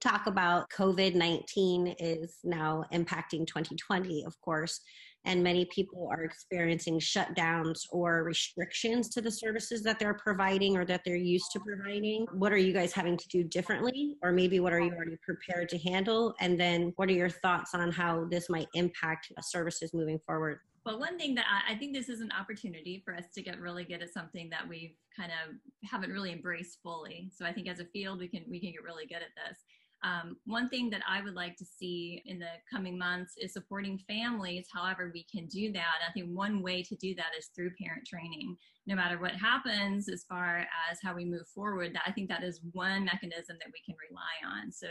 talk 0.00 0.26
about 0.26 0.68
COVID 0.70 1.14
19 1.14 1.94
is 1.98 2.36
now 2.44 2.84
impacting 2.92 3.46
2020, 3.46 4.24
of 4.24 4.38
course 4.40 4.80
and 5.26 5.42
many 5.42 5.64
people 5.66 6.08
are 6.10 6.22
experiencing 6.22 6.98
shutdowns 6.98 7.80
or 7.90 8.22
restrictions 8.22 9.08
to 9.10 9.20
the 9.20 9.30
services 9.30 9.82
that 9.82 9.98
they're 9.98 10.14
providing 10.14 10.76
or 10.76 10.84
that 10.84 11.02
they're 11.04 11.16
used 11.16 11.50
to 11.52 11.60
providing. 11.60 12.26
What 12.32 12.52
are 12.52 12.56
you 12.56 12.72
guys 12.72 12.92
having 12.92 13.16
to 13.16 13.28
do 13.28 13.42
differently? 13.42 14.16
Or 14.22 14.32
maybe 14.32 14.60
what 14.60 14.72
are 14.72 14.80
you 14.80 14.92
already 14.92 15.18
prepared 15.24 15.68
to 15.70 15.78
handle? 15.78 16.34
And 16.40 16.58
then 16.58 16.92
what 16.96 17.08
are 17.08 17.12
your 17.12 17.28
thoughts 17.28 17.74
on 17.74 17.90
how 17.90 18.26
this 18.30 18.48
might 18.48 18.68
impact 18.74 19.32
services 19.42 19.92
moving 19.92 20.20
forward? 20.24 20.60
Well, 20.86 21.00
one 21.00 21.18
thing 21.18 21.34
that 21.34 21.46
I, 21.50 21.74
I 21.74 21.76
think 21.76 21.92
this 21.92 22.08
is 22.08 22.20
an 22.20 22.30
opportunity 22.38 23.02
for 23.04 23.12
us 23.12 23.24
to 23.34 23.42
get 23.42 23.60
really 23.60 23.82
good 23.82 24.02
at 24.02 24.14
something 24.14 24.48
that 24.50 24.68
we've 24.68 24.94
kind 25.16 25.32
of 25.32 25.56
haven't 25.90 26.12
really 26.12 26.30
embraced 26.30 26.78
fully. 26.80 27.28
So 27.34 27.44
I 27.44 27.52
think 27.52 27.68
as 27.68 27.80
a 27.80 27.84
field, 27.86 28.20
we 28.20 28.28
can 28.28 28.44
we 28.48 28.60
can 28.60 28.70
get 28.70 28.84
really 28.84 29.04
good 29.04 29.16
at 29.16 29.34
this. 29.34 29.64
Um, 30.06 30.36
one 30.46 30.68
thing 30.68 30.88
that 30.90 31.02
I 31.08 31.20
would 31.20 31.34
like 31.34 31.56
to 31.56 31.64
see 31.64 32.22
in 32.26 32.38
the 32.38 32.52
coming 32.72 32.96
months 32.96 33.34
is 33.38 33.52
supporting 33.52 33.98
families 34.06 34.66
however 34.72 35.10
we 35.12 35.24
can 35.24 35.46
do 35.46 35.72
that. 35.72 35.96
I 36.08 36.12
think 36.12 36.28
one 36.28 36.62
way 36.62 36.84
to 36.84 36.94
do 36.94 37.14
that 37.16 37.32
is 37.36 37.50
through 37.54 37.72
parent 37.82 38.06
training. 38.06 38.56
No 38.86 38.94
matter 38.94 39.18
what 39.18 39.32
happens 39.32 40.08
as 40.08 40.24
far 40.28 40.58
as 40.90 40.98
how 41.02 41.12
we 41.12 41.24
move 41.24 41.48
forward, 41.52 41.98
I 42.06 42.12
think 42.12 42.28
that 42.28 42.44
is 42.44 42.60
one 42.72 43.04
mechanism 43.04 43.56
that 43.58 43.72
we 43.72 43.80
can 43.84 43.96
rely 44.08 44.62
on. 44.62 44.70
So 44.70 44.86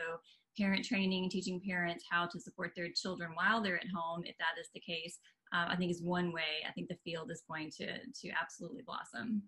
parent 0.57 0.83
training, 0.83 1.29
teaching 1.29 1.61
parents 1.65 2.03
how 2.09 2.27
to 2.27 2.39
support 2.39 2.73
their 2.75 2.89
children 2.93 3.31
while 3.35 3.61
they're 3.61 3.77
at 3.77 3.87
home, 3.95 4.23
if 4.25 4.37
that 4.39 4.59
is 4.59 4.67
the 4.73 4.81
case, 4.81 5.17
uh, 5.53 5.67
I 5.69 5.77
think 5.77 5.91
is 5.91 6.01
one 6.01 6.33
way 6.33 6.65
I 6.67 6.73
think 6.73 6.89
the 6.89 6.97
field 7.05 7.31
is 7.31 7.43
going 7.47 7.71
to 7.77 7.87
to 7.87 8.29
absolutely 8.41 8.83
blossom. 8.85 9.43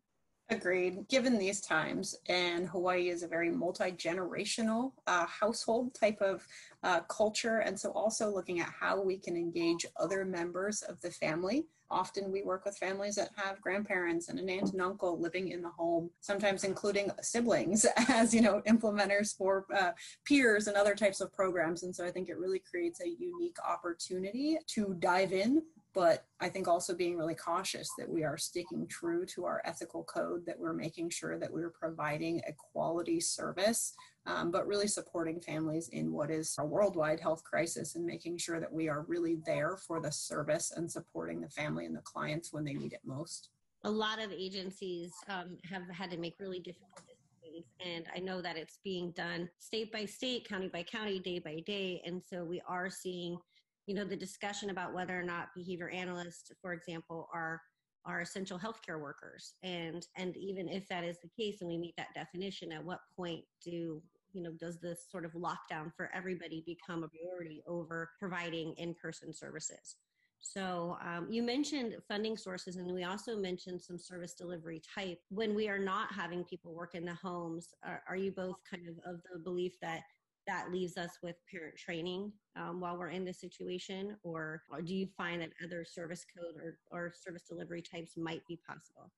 Agreed. 0.50 1.10
Given 1.10 1.38
these 1.38 1.60
times, 1.60 2.16
and 2.30 2.70
Hawaii 2.70 3.10
is 3.10 3.22
a 3.22 3.28
very 3.28 3.52
multi 3.52 3.92
generational 3.92 4.94
uh, 5.06 5.26
household 5.26 5.94
type 5.94 6.22
of 6.22 6.48
uh, 6.84 7.02
culture, 7.02 7.60
and 7.60 7.78
so 7.78 7.92
also 7.92 8.34
looking 8.34 8.62
at 8.62 8.70
how 8.80 9.02
we 9.02 9.18
can 9.18 9.36
engage 9.36 9.86
other 10.00 10.24
members 10.24 10.84
of 10.84 11.02
the 11.02 11.12
family. 11.12 11.66
Often 11.90 12.32
we 12.32 12.44
work 12.44 12.64
with 12.64 12.78
families 12.78 13.16
that 13.16 13.30
have 13.36 13.62
grandparents 13.62 14.30
and 14.30 14.40
an 14.40 14.50
aunt 14.50 14.72
and 14.72 14.82
uncle 14.82 15.20
living 15.20 15.50
in 15.50 15.62
the 15.62 15.70
home, 15.70 16.10
sometimes 16.22 16.64
including 16.64 17.12
siblings 17.22 17.86
as 18.08 18.34
you 18.34 18.42
know 18.42 18.62
implementers 18.68 19.36
for 19.36 19.66
uh, 19.76 19.92
peers 20.26 20.68
and 20.68 20.78
other 20.78 20.96
types 20.96 21.20
of 21.20 21.34
programs. 21.34 21.84
And 21.84 21.94
so 21.94 22.06
I 22.06 22.12
think 22.12 22.30
it 22.30 22.38
really 22.38 22.60
creates 22.60 23.02
a 23.02 23.10
unique 23.10 23.58
opportunity 23.68 24.58
to 24.76 24.96
dive 25.00 25.34
in 25.34 25.62
but 25.98 26.26
I 26.40 26.48
think 26.48 26.68
also 26.68 26.94
being 26.94 27.18
really 27.18 27.34
cautious 27.34 27.90
that 27.98 28.08
we 28.08 28.24
are 28.24 28.38
sticking 28.38 28.86
true 28.86 29.26
to 29.34 29.46
our 29.46 29.64
ethical 29.66 30.04
code, 30.04 30.46
that 30.46 30.60
we're 30.60 30.72
making 30.72 31.10
sure 31.10 31.40
that 31.40 31.52
we're 31.52 31.72
providing 31.72 32.40
a 32.48 32.54
quality 32.54 33.20
service, 33.20 33.96
um, 34.28 34.52
but 34.52 34.68
really 34.68 34.88
supporting 34.88 35.42
families 35.42 35.90
in 35.90 36.12
what 36.12 36.30
is 36.30 36.56
a 36.60 36.64
worldwide 36.64 37.20
health 37.20 37.44
crisis 37.44 37.96
and 37.96 38.06
making 38.06 38.38
sure 38.38 38.60
that 38.60 38.72
we 38.72 38.88
are 38.88 39.06
really 39.08 39.40
there 39.44 39.76
for 39.76 40.00
the 40.00 40.12
service 40.12 40.72
and 40.76 40.92
supporting 40.92 41.42
the 41.42 41.50
family 41.50 41.88
and 41.88 41.96
the 41.96 42.02
clients 42.02 42.54
when 42.54 42.64
they 42.64 42.76
need 42.76 42.94
it 42.94 43.02
most. 43.04 43.50
A 43.84 43.90
lot 43.90 44.24
of 44.24 44.32
agencies 44.32 45.14
um, 45.30 45.58
have 45.64 45.90
had 45.90 46.12
to 46.12 46.18
make 46.18 46.36
really 46.40 46.60
difficult 46.60 47.02
decisions, 47.08 47.66
and 47.84 48.06
I 48.16 48.20
know 48.20 48.40
that 48.44 48.56
it's 48.56 48.78
being 48.84 49.10
done 49.14 49.50
state 49.58 49.92
by 49.92 50.06
state, 50.06 50.48
county 50.48 50.68
by 50.68 50.84
county, 50.84 51.18
day 51.18 51.40
by 51.40 51.64
day, 51.66 52.04
and 52.06 52.22
so 52.24 52.44
we 52.44 52.62
are 52.68 52.92
seeing 52.92 53.40
you 53.88 53.96
know 53.96 54.06
the 54.06 54.16
discussion 54.16 54.70
about 54.70 54.94
whether 54.94 55.20
or 55.20 55.24
not 55.24 55.48
behavior 55.56 55.90
analysts 55.90 56.52
for 56.62 56.74
example 56.74 57.28
are 57.34 57.62
are 58.08 58.22
essential 58.22 58.58
healthcare 58.58 59.00
workers. 59.00 59.54
And 59.64 60.06
and 60.16 60.36
even 60.38 60.68
if 60.70 60.88
that 60.88 61.04
is 61.04 61.18
the 61.22 61.30
case 61.38 61.58
and 61.62 61.70
we 61.70 61.78
meet 61.78 61.96
that 61.98 62.14
definition 62.16 62.72
at 62.72 62.84
what 62.84 63.00
point 63.16 63.44
do 63.64 64.02
you 64.34 64.44
know 64.44 64.52
does 64.60 64.80
this 64.80 65.06
sort 65.12 65.26
of 65.26 65.34
lockdown 65.34 65.92
for 65.96 66.10
everybody 66.14 66.64
become 66.66 67.04
a 67.04 67.10
priority 67.10 67.62
over 67.68 68.10
providing 68.20 68.74
in-person 68.78 69.34
services? 69.34 69.98
So 70.40 70.98
um, 71.04 71.28
you 71.30 71.42
mentioned 71.42 71.96
funding 72.08 72.38
sources 72.38 72.76
and 72.76 72.94
we 72.94 73.04
also 73.04 73.38
mentioned 73.38 73.82
some 73.82 73.98
service 73.98 74.34
delivery 74.34 74.82
type. 74.96 75.18
When 75.30 75.56
we 75.56 75.68
are 75.68 75.80
not 75.80 76.14
having 76.14 76.44
people 76.44 76.76
work 76.76 76.94
in 76.94 77.06
the 77.06 77.16
homes 77.16 77.70
are, 77.84 78.04
are 78.08 78.16
you 78.16 78.32
both 78.32 78.58
kind 78.70 78.88
of 78.88 78.96
of 79.12 79.20
the 79.34 79.40
belief 79.40 79.74
that 79.82 80.02
that 80.48 80.72
leaves 80.72 80.98
us 80.98 81.12
with 81.22 81.36
parent 81.52 81.76
training 81.78 82.32
um, 82.56 82.80
while 82.80 82.98
we're 82.98 83.10
in 83.10 83.26
this 83.26 83.40
situation? 83.40 84.16
Or, 84.24 84.64
or, 84.72 84.82
do 84.82 84.96
you 84.96 85.08
find 85.18 85.42
that 85.42 85.50
other 85.64 85.86
service 85.86 86.26
code 86.26 86.56
or, 86.62 86.78
or 86.92 87.14
service 87.14 87.44
delivery 87.48 87.82
types 87.82 88.18
might 88.18 88.46
be 88.48 88.60
possible 88.68 89.12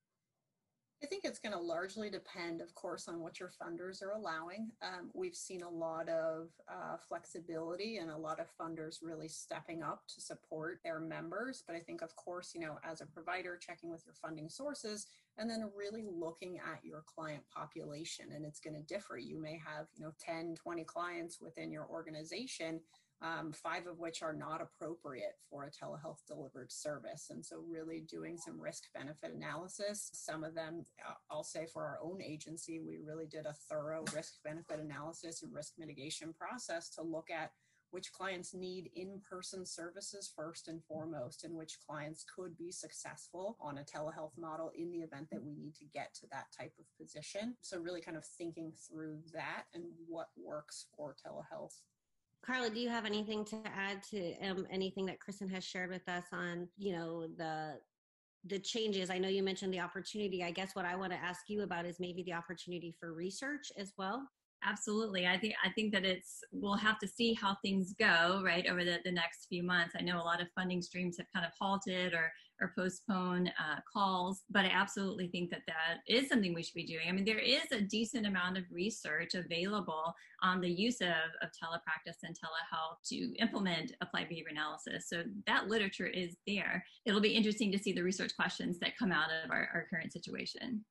I 1.02 1.06
think 1.06 1.24
it's 1.24 1.40
going 1.40 1.54
to 1.54 1.60
largely 1.60 2.10
depend, 2.10 2.60
of 2.60 2.76
course, 2.76 3.08
on 3.08 3.22
what 3.22 3.40
your 3.40 3.50
funders 3.50 4.04
are 4.04 4.12
allowing. 4.12 4.70
Um, 4.82 5.12
we've 5.14 5.36
seen 5.36 5.62
a 5.62 5.70
lot 5.70 6.10
of 6.10 6.50
uh, 6.68 6.98
flexibility 7.08 7.98
and 7.98 8.12
a 8.12 8.18
lot 8.18 8.42
of 8.42 8.48
funders 8.60 8.98
really 9.02 9.30
stepping 9.30 9.82
up 9.82 10.04
to 10.14 10.20
support 10.20 10.82
their 10.84 11.00
members. 11.00 11.64
But 11.66 11.78
I 11.78 11.80
think, 11.80 12.02
of 12.02 12.14
course, 12.18 12.52
you 12.54 12.60
know, 12.60 12.80
as 12.84 13.00
a 13.00 13.06
provider, 13.06 13.58
checking 13.58 13.90
with 13.90 14.06
your 14.06 14.16
funding 14.16 14.50
sources 14.50 15.08
and 15.38 15.50
then 15.50 15.72
really 15.74 16.04
looking 16.06 16.58
at 16.58 16.84
your 16.84 17.04
client 17.16 17.44
population. 17.56 18.26
And 18.36 18.46
it's 18.46 18.60
going 18.60 18.76
to 18.76 18.94
differ. 18.94 19.18
You 19.18 19.42
may 19.42 19.58
have, 19.66 19.88
you 19.96 20.04
know, 20.04 20.12
10, 20.20 20.56
20 20.56 20.84
clients 20.84 21.40
within 21.40 21.72
your 21.72 21.88
organization 21.90 22.82
um, 23.22 23.52
five 23.52 23.86
of 23.88 24.00
which 24.00 24.22
are 24.22 24.34
not 24.34 24.62
appropriate 24.62 25.36
for 25.50 25.66
a 25.66 25.72
telehealth 25.72 26.26
delivered 26.28 26.72
service. 26.72 27.28
And 27.30 27.46
so, 27.46 27.64
really 27.70 28.02
doing 28.02 28.38
some 28.38 28.60
risk 28.60 28.84
benefit 28.94 29.34
analysis. 29.36 30.10
Some 30.14 30.44
of 30.44 30.56
them, 30.56 30.86
uh, 31.06 31.14
I'll 31.30 31.44
say 31.44 31.66
for 31.66 31.84
our 31.84 32.00
own 32.02 32.22
agency, 32.22 32.80
we 32.80 33.00
really 33.06 33.26
did 33.26 33.46
a 33.46 33.56
thorough 33.70 34.06
risk 34.16 34.36
benefit 34.44 34.80
analysis 34.80 35.44
and 35.44 35.54
risk 35.54 35.74
mitigation 35.78 36.34
process 36.34 36.90
to 36.92 37.02
look 37.02 37.30
at 37.30 37.52
which 37.92 38.14
clients 38.14 38.54
need 38.54 38.92
in 38.96 39.20
person 39.28 39.66
services 39.66 40.32
first 40.36 40.68
and 40.68 40.84
foremost, 40.84 41.44
and 41.44 41.56
which 41.56 41.80
clients 41.88 42.24
could 42.24 42.56
be 42.56 42.72
successful 42.72 43.58
on 43.60 43.80
a 43.80 43.84
telehealth 43.84 44.38
model 44.38 44.72
in 44.76 44.92
the 44.92 45.00
event 45.00 45.28
that 45.32 45.44
we 45.44 45.56
need 45.56 45.76
to 45.76 45.86
get 45.86 46.14
to 46.14 46.28
that 46.32 46.46
type 46.58 46.74
of 46.80 46.86
position. 46.98 47.56
So, 47.62 47.80
really 47.80 48.02
kind 48.02 48.16
of 48.16 48.24
thinking 48.24 48.72
through 48.88 49.20
that 49.34 49.64
and 49.74 49.84
what 50.08 50.30
works 50.38 50.86
for 50.96 51.16
telehealth 51.16 51.82
Carla, 52.46 52.70
do 52.70 52.80
you 52.80 52.90
have 52.90 53.06
anything 53.06 53.44
to 53.46 53.58
add 53.66 54.02
to 54.12 54.36
um, 54.42 54.66
anything 54.72 55.06
that 55.08 55.20
Kristen 55.20 55.50
has 55.50 55.64
shared 55.64 55.90
with 55.90 56.08
us 56.08 56.26
on, 56.32 56.68
you 56.78 56.94
know, 56.94 57.28
the 57.38 57.76
the 58.46 58.60
changes? 58.60 59.10
I 59.10 59.18
know 59.18 59.28
you 59.28 59.44
mentioned 59.44 59.74
the 59.74 59.82
opportunity. 59.82 60.44
I 60.44 60.52
guess 60.52 60.72
what 60.74 60.86
I 60.86 60.96
want 60.96 61.12
to 61.12 61.20
ask 61.20 61.42
you 61.48 61.64
about 61.64 61.86
is 61.86 62.00
maybe 62.00 62.24
the 62.24 62.34
opportunity 62.34 62.96
for 63.00 63.14
research 63.14 63.72
as 63.78 63.92
well. 63.98 64.28
Absolutely. 64.64 65.26
I 65.26 65.38
think 65.38 65.54
I 65.64 65.70
think 65.70 65.94
that 65.94 66.06
it's 66.06 66.40
we'll 66.52 66.76
have 66.76 67.00
to 67.00 67.08
see 67.08 67.34
how 67.34 67.58
things 67.64 67.94
go 67.98 68.42
right 68.44 68.66
over 68.68 68.84
the, 68.84 69.00
the 69.06 69.12
next 69.12 69.48
few 69.48 69.64
months. 69.64 69.96
I 69.98 70.02
know 70.02 70.22
a 70.22 70.24
lot 70.24 70.42
of 70.42 70.48
funding 70.54 70.82
streams 70.82 71.18
have 71.18 71.28
kind 71.34 71.46
of 71.46 71.52
halted 71.60 72.14
or 72.14 72.32
or 72.62 72.74
postpone 72.78 73.48
uh, 73.48 73.80
calls, 73.92 74.44
but 74.50 74.66
I 74.66 74.70
absolutely 74.70 75.28
think 75.28 75.50
that 75.52 75.62
that 75.68 76.00
is 76.08 76.28
something 76.30 76.54
we 76.54 76.64
should 76.64 76.76
be 76.76 76.86
doing. 76.86 77.08
I 77.08 77.12
mean, 77.12 77.26
there 77.26 77.40
is 77.40 77.72
a 77.72 77.82
decent 77.82 78.26
amount 78.26 78.58
of 78.58 78.64
research 78.72 79.36
available 79.36 80.14
on 80.42 80.62
the 80.62 80.70
use 80.70 81.02
of, 81.02 81.08
of 81.42 81.50
telepractice 81.50 82.18
and 82.24 82.36
telehealth 82.36 82.98
to 83.10 83.34
implement 83.40 83.94
applied 84.02 84.30
behavior 84.30 84.52
analysis. 84.52 85.08
So 85.10 85.24
that 85.48 85.68
literature 85.68 86.08
is 86.08 86.36
there. 86.48 86.84
It'll 87.06 87.22
be 87.22 87.36
interesting 87.36 87.72
to 87.72 87.80
see 87.80 87.94
the 87.94 88.04
research 88.04 88.36
questions 88.36 88.80
that 88.80 88.98
come 88.98 89.12
out 89.12 89.30
of 89.44 89.52
our, 89.52 89.70
our 89.74 89.88
current 89.90 90.14
situation 90.14 90.84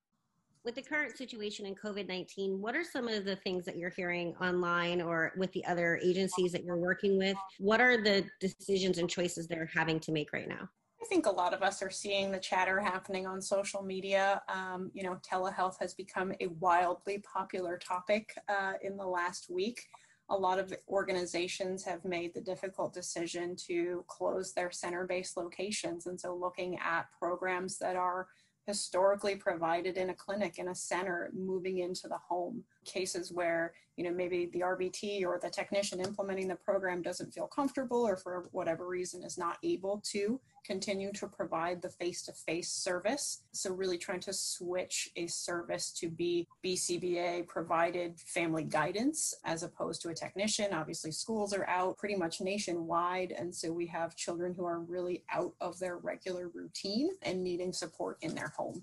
with 0.65 0.75
the 0.75 0.83
current 0.83 1.17
situation 1.17 1.65
in 1.65 1.75
COVID 1.75 2.09
19, 2.09 2.61
what 2.61 2.77
are 2.77 2.85
some 2.85 3.09
of 3.09 3.25
the 3.25 3.37
things 3.37 3.65
that 3.65 3.79
you're 3.79 3.89
hearing 3.89 4.35
online 4.37 5.01
or 5.01 5.33
with 5.39 5.51
the 5.53 5.65
other 5.65 5.99
agencies 6.03 6.53
that 6.53 6.63
you're 6.63 6.77
working 6.77 7.17
with? 7.17 7.37
What 7.59 7.81
are 7.81 8.03
the 8.03 8.27
decisions 8.39 8.99
and 8.99 9.09
choices 9.09 9.47
they're 9.47 9.71
having 9.75 9.99
to 10.01 10.13
make 10.13 10.33
right 10.35 10.47
now? 10.47 10.69
I 11.00 11.07
think 11.07 11.26
a 11.26 11.31
lot 11.31 11.55
of 11.55 11.62
us 11.62 11.83
are 11.83 11.90
seeing 11.90 12.33
the 12.33 12.40
chatter 12.40 12.81
happening 12.81 13.26
on 13.26 13.40
social 13.40 13.83
media. 13.83 14.43
Um, 14.49 14.90
you 14.95 15.05
know, 15.05 15.19
telehealth 15.23 15.76
has 15.81 15.95
become 15.95 16.33
a 16.40 16.49
wildly 16.59 17.19
popular 17.19 17.78
topic 17.78 18.35
uh, 18.49 18.73
in 18.83 18.97
the 18.97 19.07
last 19.07 19.49
week. 19.49 19.87
A 20.31 20.37
lot 20.37 20.59
of 20.59 20.75
organizations 20.88 21.85
have 21.85 22.05
made 22.05 22.35
the 22.35 22.40
difficult 22.40 22.93
decision 22.93 23.57
to 23.69 24.05
close 24.09 24.52
their 24.52 24.71
center 24.71 25.07
based 25.07 25.37
locations. 25.37 26.07
And 26.07 26.21
so, 26.21 26.35
looking 26.35 26.78
at 26.78 27.07
programs 27.19 27.78
that 27.78 27.97
are 27.97 28.26
historically 28.67 29.37
provided 29.37 29.97
in 29.97 30.11
a 30.11 30.14
clinic 30.14 30.59
in 30.59 30.69
a 30.69 30.75
center 30.75 31.31
moving 31.33 31.78
into 31.78 32.07
the 32.07 32.19
home 32.19 32.62
cases 32.88 33.33
where 33.33 33.73
you 33.97 34.04
know 34.04 34.11
maybe 34.11 34.47
the 34.52 34.61
rbt 34.61 35.25
or 35.25 35.38
the 35.42 35.50
technician 35.50 36.00
implementing 36.00 36.49
the 36.49 36.54
program 36.57 37.02
doesn't 37.02 37.33
feel 37.33 37.47
comfortable 37.47 38.07
or 38.07 38.16
for 38.16 38.49
whatever 38.52 38.87
reason 38.87 39.23
is 39.23 39.38
not 39.38 39.59
able 39.62 40.02
to 40.04 40.40
continue 40.68 41.11
to 41.12 41.26
provide 41.26 41.80
the 41.80 41.88
face-to-face 41.88 42.71
service. 42.71 43.42
So 43.52 43.73
really 43.73 43.97
trying 43.97 44.21
to 44.21 44.35
switch 44.35 45.11
a 45.16 45.26
service 45.26 45.90
to 45.92 46.11
be 46.11 46.47
bcba 46.64 47.47
provided 47.47 48.21
family 48.21 48.64
guidance 48.64 49.35
as 49.47 49.62
opposed 49.62 50.02
to 50.02 50.11
a 50.11 50.14
technician. 50.14 50.75
Obviously 50.75 51.11
schools 51.11 51.54
are 51.54 51.66
out 51.68 51.97
pretty 51.97 52.16
much 52.16 52.42
nationwide 52.42 53.33
and 53.33 53.54
so 53.54 53.73
we 53.73 53.87
have 53.87 54.14
children 54.14 54.54
who 54.54 54.66
are 54.66 54.80
really 54.80 55.25
out 55.33 55.54
of 55.61 55.78
their 55.78 55.97
regular 55.97 56.49
routine 56.49 57.11
and 57.23 57.42
needing 57.42 57.73
support 57.73 58.18
in 58.21 58.35
their 58.35 58.52
home 58.57 58.83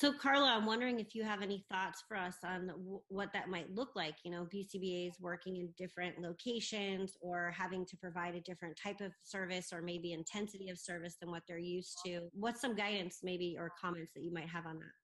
so, 0.00 0.14
Carla, 0.14 0.48
I'm 0.48 0.64
wondering 0.64 0.98
if 0.98 1.14
you 1.14 1.24
have 1.24 1.42
any 1.42 1.62
thoughts 1.70 2.02
for 2.08 2.16
us 2.16 2.36
on 2.42 2.68
w- 2.68 3.02
what 3.08 3.34
that 3.34 3.50
might 3.50 3.70
look 3.74 3.90
like. 3.94 4.14
You 4.24 4.30
know, 4.30 4.46
BCBAs 4.50 5.20
working 5.20 5.56
in 5.56 5.68
different 5.76 6.18
locations 6.22 7.18
or 7.20 7.52
having 7.54 7.84
to 7.84 7.98
provide 7.98 8.34
a 8.34 8.40
different 8.40 8.78
type 8.82 9.02
of 9.02 9.12
service 9.24 9.74
or 9.74 9.82
maybe 9.82 10.14
intensity 10.14 10.70
of 10.70 10.78
service 10.78 11.16
than 11.20 11.30
what 11.30 11.42
they're 11.46 11.58
used 11.58 11.98
to. 12.06 12.22
What's 12.32 12.62
some 12.62 12.74
guidance, 12.74 13.18
maybe, 13.22 13.56
or 13.58 13.72
comments 13.78 14.12
that 14.14 14.22
you 14.22 14.32
might 14.32 14.48
have 14.48 14.64
on 14.64 14.78
that? 14.78 14.94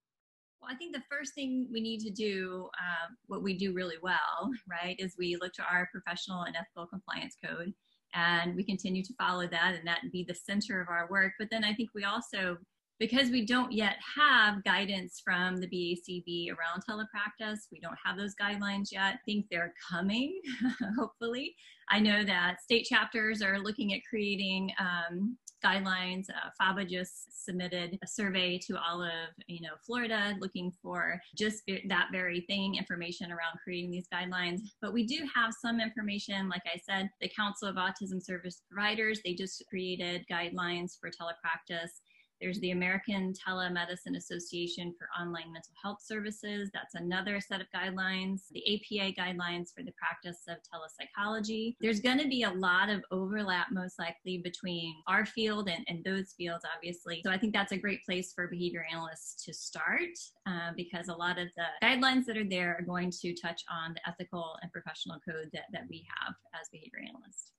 Well, 0.63 0.71
I 0.73 0.77
think 0.77 0.95
the 0.95 1.03
first 1.11 1.35
thing 1.35 1.69
we 1.71 1.83
need 1.83 2.01
to 2.01 2.11
do, 2.11 2.71
uh, 2.79 3.13
what 3.27 3.43
we 3.43 3.53
do 3.53 3.75
really 3.75 3.97
well, 4.03 4.51
right, 4.67 4.97
is 4.99 5.15
we 5.19 5.37
look 5.39 5.53
to 5.55 5.63
our 5.71 5.91
professional 5.93 6.45
and 6.45 6.57
ethical 6.57 6.87
compliance 6.87 7.37
code 7.45 7.75
and 8.15 8.57
we 8.57 8.65
continue 8.65 9.03
to 9.03 9.15
follow 9.19 9.47
that 9.47 9.75
and 9.77 9.87
that 9.87 10.01
be 10.11 10.25
the 10.27 10.35
center 10.35 10.81
of 10.81 10.89
our 10.89 11.07
work. 11.11 11.35
But 11.39 11.51
then 11.51 11.65
I 11.65 11.75
think 11.75 11.91
we 11.95 12.05
also 12.05 12.57
because 12.99 13.31
we 13.31 13.45
don't 13.45 13.73
yet 13.73 13.97
have 14.17 14.65
guidance 14.65 15.21
from 15.25 15.59
the 15.59 15.67
BACB 15.67 16.49
around 16.51 16.83
telepractice, 16.89 17.61
we 17.71 17.81
don't 17.81 17.99
have 18.05 18.17
those 18.17 18.35
guidelines 18.41 18.93
yet. 18.93 19.15
I 19.15 19.19
think 19.25 19.47
they're 19.51 19.75
coming, 19.91 20.41
hopefully. 20.99 21.55
I 21.89 22.01
know 22.01 22.25
that 22.25 22.63
state 22.63 22.85
chapters 22.85 23.43
are 23.43 23.59
looking 23.59 23.95
at 23.95 24.01
creating 24.09 24.73
um, 24.79 25.37
guidelines. 25.65 26.27
Uh, 26.31 26.51
FABA 26.61 26.89
just 26.89 27.45
submitted 27.45 27.99
a 28.03 28.07
survey 28.07 28.59
to 28.67 28.77
all 28.79 29.03
of 29.03 29.29
you 29.47 29.61
know 29.61 29.75
Florida, 29.85 30.35
looking 30.41 30.73
for 30.83 31.21
just 31.37 31.63
that 31.89 32.09
very 32.13 32.41
thing, 32.43 32.77
information 32.77 33.31
around 33.31 33.59
creating 33.63 33.91
these 33.91 34.09
guidelines. 34.13 34.61
But 34.81 34.93
we 34.93 35.07
do 35.07 35.27
have 35.35 35.53
some 35.61 35.81
information. 35.81 36.49
Like 36.49 36.63
I 36.67 36.79
said, 36.89 37.09
the 37.21 37.29
Council 37.29 37.69
of 37.69 37.77
Autism 37.77 38.23
Service 38.23 38.63
Providers 38.71 39.21
they 39.25 39.35
just 39.35 39.65
created 39.69 40.25
guidelines 40.31 40.99
for 41.01 41.11
telepractice. 41.11 41.91
There's 42.41 42.61
the 42.61 42.73
American 42.73 43.33
Telemedicine 43.33 44.17
Association 44.17 44.95
for 44.99 45.09
Online 45.19 45.53
Mental 45.53 45.73
Health 45.83 46.03
Services. 46.03 46.71
That's 46.75 46.95
another 46.95 47.41
set 47.41 47.61
of 47.61 47.67
guidelines. 47.75 48.43
The 48.53 48.63
APA 48.75 49.13
guidelines 49.21 49.75
for 49.75 49.83
the 49.83 49.93
practice 49.93 50.43
of 50.49 50.59
telepsychology. 50.59 51.77
There's 51.81 52.01
going 52.01 52.19
to 52.19 52.29
be 52.29 52.43
a 52.43 52.51
lot 52.51 52.91
of 52.91 53.03
overlap, 53.11 53.69
most 53.73 53.99
likely, 53.99 54.39
between 54.39 54.95
our 55.07 55.25
field 55.25 55.69
and, 55.69 55.85
and 55.89 56.05
those 56.05 56.35
fields, 56.37 56.65
obviously. 56.75 57.23
So 57.25 57.31
I 57.31 57.39
think 57.39 57.55
that's 57.55 57.73
a 57.73 57.79
great 57.79 58.05
place 58.05 58.33
for 58.35 58.49
behavior 58.49 58.85
analysts 58.93 59.43
to 59.45 59.55
start 59.55 60.11
uh, 60.47 60.73
because 60.77 61.09
a 61.09 61.15
lot 61.15 61.39
of 61.39 61.49
the 61.57 61.87
guidelines 61.87 62.27
that 62.27 62.37
are 62.37 62.49
there 62.49 62.77
are 62.79 62.85
going 62.85 63.11
to 63.23 63.35
touch 63.35 63.63
on 63.71 63.95
the 63.95 64.09
ethical 64.09 64.57
and 64.63 64.71
professional 64.73 65.19
code 65.27 65.49
that, 65.53 65.65
that 65.73 65.85
we 65.89 66.07
have 66.21 66.35
as 66.61 66.69
behavior 66.71 67.01
analysts 67.03 67.53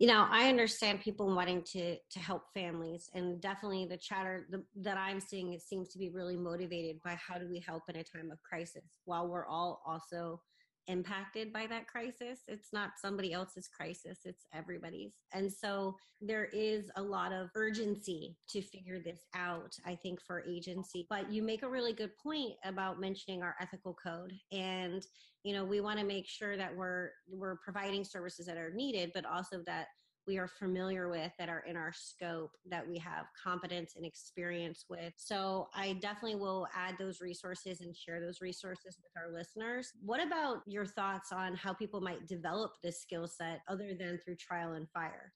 you 0.00 0.06
know 0.06 0.26
i 0.30 0.48
understand 0.48 0.98
people 1.00 1.32
wanting 1.32 1.62
to 1.62 1.94
to 2.10 2.18
help 2.18 2.42
families 2.54 3.08
and 3.14 3.40
definitely 3.40 3.86
the 3.86 3.98
chatter 3.98 4.46
the, 4.50 4.64
that 4.74 4.96
i'm 4.96 5.20
seeing 5.20 5.52
it 5.52 5.60
seems 5.60 5.90
to 5.90 5.98
be 5.98 6.08
really 6.08 6.36
motivated 6.36 6.96
by 7.04 7.16
how 7.24 7.38
do 7.38 7.46
we 7.48 7.62
help 7.64 7.82
in 7.88 7.96
a 7.96 8.02
time 8.02 8.30
of 8.32 8.42
crisis 8.42 8.82
while 9.04 9.28
we're 9.28 9.46
all 9.46 9.82
also 9.86 10.40
impacted 10.86 11.52
by 11.52 11.66
that 11.66 11.86
crisis. 11.86 12.40
It's 12.48 12.72
not 12.72 12.90
somebody 13.00 13.32
else's 13.32 13.68
crisis 13.68 14.18
it's 14.24 14.46
everybody's. 14.54 15.12
And 15.32 15.50
so 15.52 15.96
there 16.20 16.46
is 16.52 16.90
a 16.96 17.02
lot 17.02 17.32
of 17.32 17.48
urgency 17.54 18.36
to 18.50 18.60
figure 18.62 18.98
this 18.98 19.20
out 19.34 19.74
i 19.86 19.94
think 19.94 20.20
for 20.26 20.44
agency. 20.46 21.06
But 21.08 21.30
you 21.30 21.42
make 21.42 21.62
a 21.62 21.68
really 21.68 21.92
good 21.92 22.12
point 22.22 22.52
about 22.64 23.00
mentioning 23.00 23.42
our 23.42 23.54
ethical 23.60 23.94
code. 23.94 24.32
And 24.52 25.04
you 25.44 25.54
know 25.54 25.64
we 25.64 25.80
want 25.80 25.98
to 25.98 26.04
make 26.04 26.26
sure 26.26 26.56
that 26.56 26.74
we're 26.76 27.10
we're 27.28 27.56
providing 27.56 28.04
services 28.04 28.46
that 28.46 28.58
are 28.58 28.72
needed 28.74 29.10
but 29.14 29.24
also 29.24 29.62
that 29.66 29.86
we 30.26 30.38
are 30.38 30.48
familiar 30.48 31.08
with 31.08 31.32
that 31.38 31.48
are 31.48 31.64
in 31.66 31.76
our 31.76 31.92
scope 31.92 32.52
that 32.68 32.86
we 32.86 32.98
have 32.98 33.26
competence 33.42 33.94
and 33.96 34.04
experience 34.04 34.84
with. 34.88 35.12
So 35.16 35.68
i 35.74 35.94
definitely 35.94 36.36
will 36.36 36.68
add 36.74 36.94
those 36.98 37.20
resources 37.20 37.80
and 37.80 37.96
share 37.96 38.20
those 38.20 38.40
resources 38.40 38.98
with 39.02 39.12
our 39.16 39.32
listeners. 39.32 39.92
What 40.04 40.24
about 40.24 40.62
your 40.66 40.86
thoughts 40.86 41.32
on 41.32 41.54
how 41.54 41.72
people 41.72 42.00
might 42.00 42.28
develop 42.28 42.72
this 42.82 43.00
skill 43.00 43.26
set 43.26 43.60
other 43.68 43.94
than 43.98 44.18
through 44.24 44.36
trial 44.36 44.72
and 44.72 44.88
fire? 44.90 45.32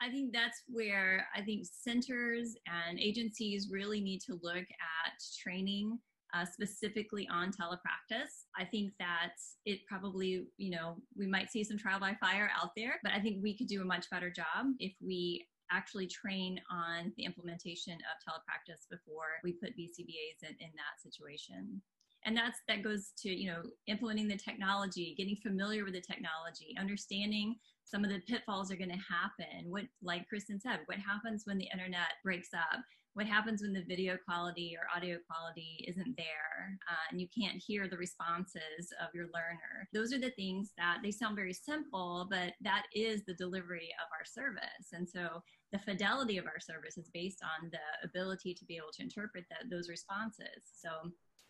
I 0.00 0.10
think 0.10 0.32
that's 0.32 0.62
where 0.68 1.26
I 1.34 1.42
think 1.42 1.64
centers 1.64 2.56
and 2.66 2.98
agencies 2.98 3.68
really 3.70 4.00
need 4.00 4.20
to 4.22 4.38
look 4.42 4.56
at 4.56 5.12
training 5.40 5.98
uh, 6.34 6.44
specifically 6.44 7.28
on 7.30 7.52
telepractice. 7.52 8.46
I 8.58 8.64
think 8.64 8.92
that 8.98 9.34
it 9.64 9.80
probably, 9.88 10.46
you 10.56 10.70
know, 10.70 10.96
we 11.16 11.26
might 11.26 11.50
see 11.50 11.64
some 11.64 11.78
trial 11.78 12.00
by 12.00 12.16
fire 12.20 12.50
out 12.60 12.70
there, 12.76 12.94
but 13.02 13.12
I 13.12 13.20
think 13.20 13.42
we 13.42 13.56
could 13.56 13.66
do 13.66 13.82
a 13.82 13.84
much 13.84 14.08
better 14.10 14.30
job 14.30 14.66
if 14.78 14.92
we 15.00 15.46
actually 15.70 16.06
train 16.06 16.60
on 16.70 17.12
the 17.16 17.24
implementation 17.24 17.94
of 17.94 18.20
telepractice 18.22 18.86
before 18.90 19.40
we 19.42 19.52
put 19.52 19.76
BCBAs 19.76 20.42
in, 20.42 20.50
in 20.60 20.70
that 20.76 21.00
situation. 21.02 21.80
And 22.24 22.36
that's 22.36 22.60
that 22.68 22.84
goes 22.84 23.12
to 23.18 23.30
you 23.30 23.50
know 23.50 23.62
implementing 23.88 24.28
the 24.28 24.36
technology 24.36 25.14
getting 25.18 25.36
familiar 25.42 25.84
with 25.84 25.94
the 25.94 26.00
technology 26.00 26.72
understanding 26.78 27.56
some 27.84 28.04
of 28.04 28.10
the 28.10 28.20
pitfalls 28.28 28.70
are 28.70 28.76
going 28.76 28.90
to 28.90 28.94
happen. 28.94 29.68
What 29.68 29.84
like 30.04 30.28
kristen 30.28 30.60
said 30.60 30.80
what 30.86 30.98
happens 30.98 31.42
when 31.46 31.58
the 31.58 31.68
internet 31.72 32.22
breaks 32.22 32.50
up 32.54 32.84
what 33.14 33.26
happens 33.26 33.62
when 33.62 33.72
the 33.72 33.84
video 33.84 34.16
quality 34.24 34.74
or 34.78 34.86
audio 34.96 35.18
quality 35.28 35.84
isn't 35.86 36.16
there 36.16 36.78
uh, 36.90 37.04
and 37.10 37.20
you 37.20 37.28
can't 37.28 37.62
hear 37.62 37.86
the 37.86 37.96
responses 37.96 38.92
of 39.02 39.14
your 39.14 39.26
learner. 39.34 39.88
Those 39.92 40.12
are 40.12 40.18
the 40.18 40.30
things 40.30 40.72
that 40.78 40.98
they 41.02 41.10
sound 41.10 41.36
very 41.36 41.52
simple 41.52 42.26
but 42.30 42.54
that 42.62 42.84
is 42.94 43.22
the 43.24 43.34
delivery 43.34 43.90
of 44.00 44.08
our 44.18 44.24
service. 44.24 44.92
And 44.92 45.08
so 45.08 45.42
the 45.72 45.78
fidelity 45.78 46.38
of 46.38 46.46
our 46.46 46.60
service 46.60 46.96
is 46.96 47.10
based 47.12 47.40
on 47.42 47.70
the 47.70 48.08
ability 48.08 48.54
to 48.54 48.64
be 48.64 48.76
able 48.76 48.92
to 48.94 49.02
interpret 49.02 49.44
that, 49.50 49.70
those 49.70 49.88
responses. 49.88 50.72
So 50.74 50.88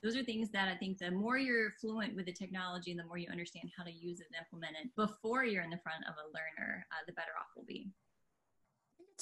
those 0.03 0.17
are 0.17 0.25
things 0.25 0.51
that 0.51 0.69
I 0.69 0.77
think 0.77 0.99
the 0.99 1.13
more 1.13 1.39
you're 1.39 1.75
fluent 1.81 2.17
with 2.17 2.27
the 2.27 2.33
technology 2.33 2.91
and 2.91 2.99
the 2.99 3.07
more 3.07 3.19
you 3.19 3.29
understand 3.31 3.71
how 3.77 3.85
to 3.85 3.93
use 3.93 4.19
it 4.21 4.27
and 4.33 4.45
implement 4.45 4.77
it 4.83 4.91
before 4.97 5.45
you're 5.45 5.63
in 5.63 5.71
the 5.71 5.79
front 5.79 6.03
of 6.09 6.15
a 6.15 6.27
learner, 6.35 6.87
uh, 6.91 7.05
the 7.07 7.13
better 7.13 7.31
off 7.39 7.47
we'll 7.55 7.67
be. 7.67 7.89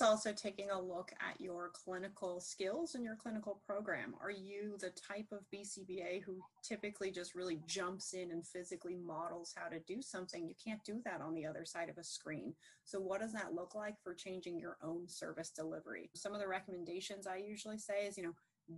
It's 0.00 0.08
also 0.08 0.32
taking 0.32 0.70
a 0.70 0.80
look 0.80 1.12
at 1.20 1.38
your 1.38 1.72
clinical 1.74 2.40
skills 2.40 2.94
and 2.94 3.04
your 3.04 3.16
clinical 3.16 3.60
program. 3.66 4.14
Are 4.18 4.30
you 4.30 4.78
the 4.80 4.92
type 4.92 5.26
of 5.30 5.44
BCBA 5.54 6.22
who 6.22 6.40
typically 6.62 7.10
just 7.10 7.34
really 7.34 7.60
jumps 7.66 8.14
in 8.14 8.30
and 8.30 8.46
physically 8.46 8.96
models 8.96 9.52
how 9.54 9.68
to 9.68 9.78
do 9.80 10.00
something? 10.00 10.48
You 10.48 10.54
can't 10.64 10.82
do 10.86 11.02
that 11.04 11.20
on 11.20 11.34
the 11.34 11.44
other 11.44 11.66
side 11.66 11.90
of 11.90 11.98
a 11.98 12.02
screen. 12.02 12.54
So, 12.86 12.98
what 12.98 13.20
does 13.20 13.34
that 13.34 13.52
look 13.52 13.74
like 13.74 13.96
for 14.02 14.14
changing 14.14 14.58
your 14.58 14.78
own 14.82 15.06
service 15.06 15.50
delivery? 15.50 16.08
Some 16.14 16.32
of 16.32 16.40
the 16.40 16.48
recommendations 16.48 17.26
I 17.26 17.36
usually 17.36 17.76
say 17.76 18.06
is, 18.06 18.16
you 18.16 18.22
know, 18.22 18.34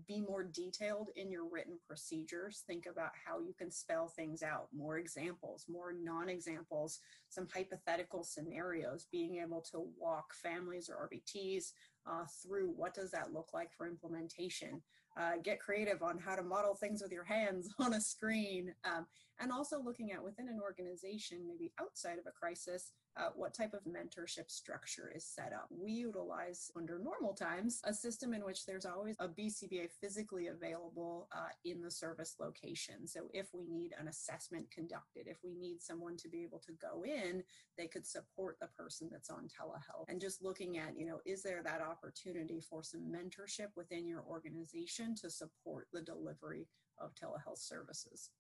be 0.07 0.21
more 0.21 0.43
detailed 0.45 1.11
in 1.17 1.31
your 1.31 1.45
written 1.51 1.79
procedures. 1.87 2.63
Think 2.67 2.87
about 2.87 3.11
how 3.27 3.41
you 3.41 3.55
can 3.57 3.71
spell 3.71 4.09
things 4.09 4.43
out, 4.43 4.69
more 4.75 4.99
examples, 4.99 5.67
more 5.69 5.93
non 5.93 6.29
examples, 6.29 6.99
some 7.29 7.49
hypothetical 7.53 8.25
scenarios, 8.25 9.07
being 9.11 9.43
able 9.43 9.65
to 9.73 9.87
walk 9.99 10.35
families 10.35 10.91
or 10.91 11.09
RBTs 11.09 11.73
uh, 12.07 12.25
through 12.43 12.73
what 12.77 12.95
does 12.95 13.11
that 13.11 13.33
look 13.33 13.51
like 13.53 13.73
for 13.77 13.87
implementation. 13.87 14.83
Uh, 15.17 15.33
get 15.45 15.61
creative 15.61 16.03
on 16.03 16.19
how 16.19 16.35
to 16.35 16.43
model 16.43 16.75
things 16.75 17.03
with 17.03 17.13
your 17.13 17.25
hands 17.25 17.69
on 17.79 17.95
a 17.95 18.01
screen. 18.01 18.73
Um, 18.85 19.07
and 19.41 19.53
also 19.53 19.83
looking 19.83 20.13
at 20.13 20.23
within 20.23 20.49
an 20.49 20.61
organization, 20.63 21.47
maybe 21.47 21.73
outside 21.81 22.19
of 22.19 22.27
a 22.27 22.31
crisis, 22.31 22.93
uh, 23.17 23.29
what 23.35 23.55
type 23.55 23.75
of 23.75 23.81
mentorship 23.85 24.51
structure 24.51 25.13
is 25.15 25.25
set 25.25 25.53
up. 25.53 25.67
We 25.71 25.93
utilize, 25.93 26.71
under 26.77 26.99
normal 26.99 27.35
times, 27.35 27.81
a 27.85 27.93
system 27.93 28.33
in 28.33 28.45
which 28.45 28.65
there's 28.65 28.87
always 28.87 29.17
a 29.21 29.29
BCBA 29.29 29.91
physically 30.01 30.49
available 30.49 31.29
uh, 31.33 31.51
in 31.65 31.83
the 31.83 31.91
service 31.91 32.37
location. 32.41 33.07
So 33.07 33.29
if 33.35 33.49
we 33.53 33.67
need 33.69 33.93
an 33.99 34.09
assessment 34.09 34.71
conducted, 34.71 35.27
if 35.27 35.39
we 35.45 35.55
need 35.55 35.83
someone 35.83 36.17
to 36.19 36.29
be 36.29 36.43
able 36.43 36.61
to 36.61 36.73
go 36.73 37.05
in, 37.05 37.43
they 37.77 37.87
could 37.87 38.07
support 38.07 38.57
the 38.61 38.69
person 38.69 39.09
that's 39.11 39.31
on 39.31 39.49
telehealth. 39.49 40.09
And 40.09 40.21
just 40.21 40.43
looking 40.43 40.79
at, 40.79 40.99
you 40.99 41.07
know, 41.07 41.21
is 41.27 41.43
there 41.43 41.63
that 41.63 41.83
opportunity 41.83 42.61
for 42.61 42.83
some 42.83 43.13
mentorship 43.13 43.69
within 43.77 44.07
your 44.07 44.25
organization 44.29 45.15
to 45.17 45.31
support 45.31 45.89
the 45.93 46.03
delivery 46.03 46.67
of 46.99 47.15
telehealth 47.15 47.59
services? 47.59 48.31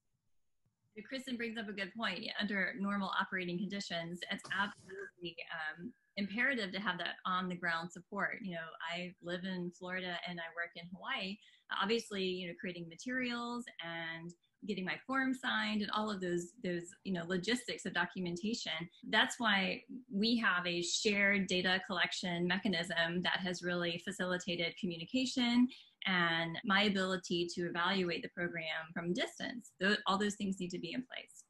Kristen 1.08 1.36
brings 1.36 1.58
up 1.58 1.68
a 1.68 1.72
good 1.72 1.92
point. 1.96 2.20
Under 2.40 2.74
normal 2.78 3.10
operating 3.18 3.58
conditions, 3.58 4.20
it's 4.30 4.44
absolutely 4.52 5.36
um, 5.52 5.92
imperative 6.16 6.72
to 6.72 6.80
have 6.80 6.98
that 6.98 7.16
on 7.24 7.48
the 7.48 7.54
ground 7.54 7.90
support. 7.90 8.38
You 8.42 8.52
know, 8.52 8.68
I 8.94 9.14
live 9.22 9.44
in 9.44 9.72
Florida 9.78 10.16
and 10.28 10.38
I 10.38 10.44
work 10.54 10.70
in 10.76 10.84
Hawaii. 10.94 11.36
Obviously, 11.80 12.22
you 12.22 12.48
know, 12.48 12.54
creating 12.60 12.88
materials 12.88 13.64
and 13.82 14.32
getting 14.66 14.84
my 14.84 14.96
form 15.06 15.34
signed 15.34 15.82
and 15.82 15.90
all 15.90 16.10
of 16.10 16.20
those 16.20 16.52
those 16.62 16.84
you 17.04 17.12
know 17.12 17.24
logistics 17.26 17.84
of 17.84 17.92
documentation 17.92 18.72
that's 19.10 19.40
why 19.40 19.82
we 20.12 20.36
have 20.36 20.64
a 20.66 20.80
shared 20.82 21.46
data 21.48 21.80
collection 21.86 22.46
mechanism 22.46 23.22
that 23.22 23.40
has 23.42 23.62
really 23.62 24.00
facilitated 24.04 24.74
communication 24.80 25.66
and 26.06 26.58
my 26.64 26.82
ability 26.84 27.48
to 27.54 27.62
evaluate 27.62 28.22
the 28.22 28.28
program 28.30 28.64
from 28.94 29.12
distance. 29.12 29.72
all 30.06 30.18
those 30.18 30.34
things 30.36 30.58
need 30.58 30.70
to 30.70 30.78
be 30.78 30.92
in 30.92 31.02
place. 31.02 31.44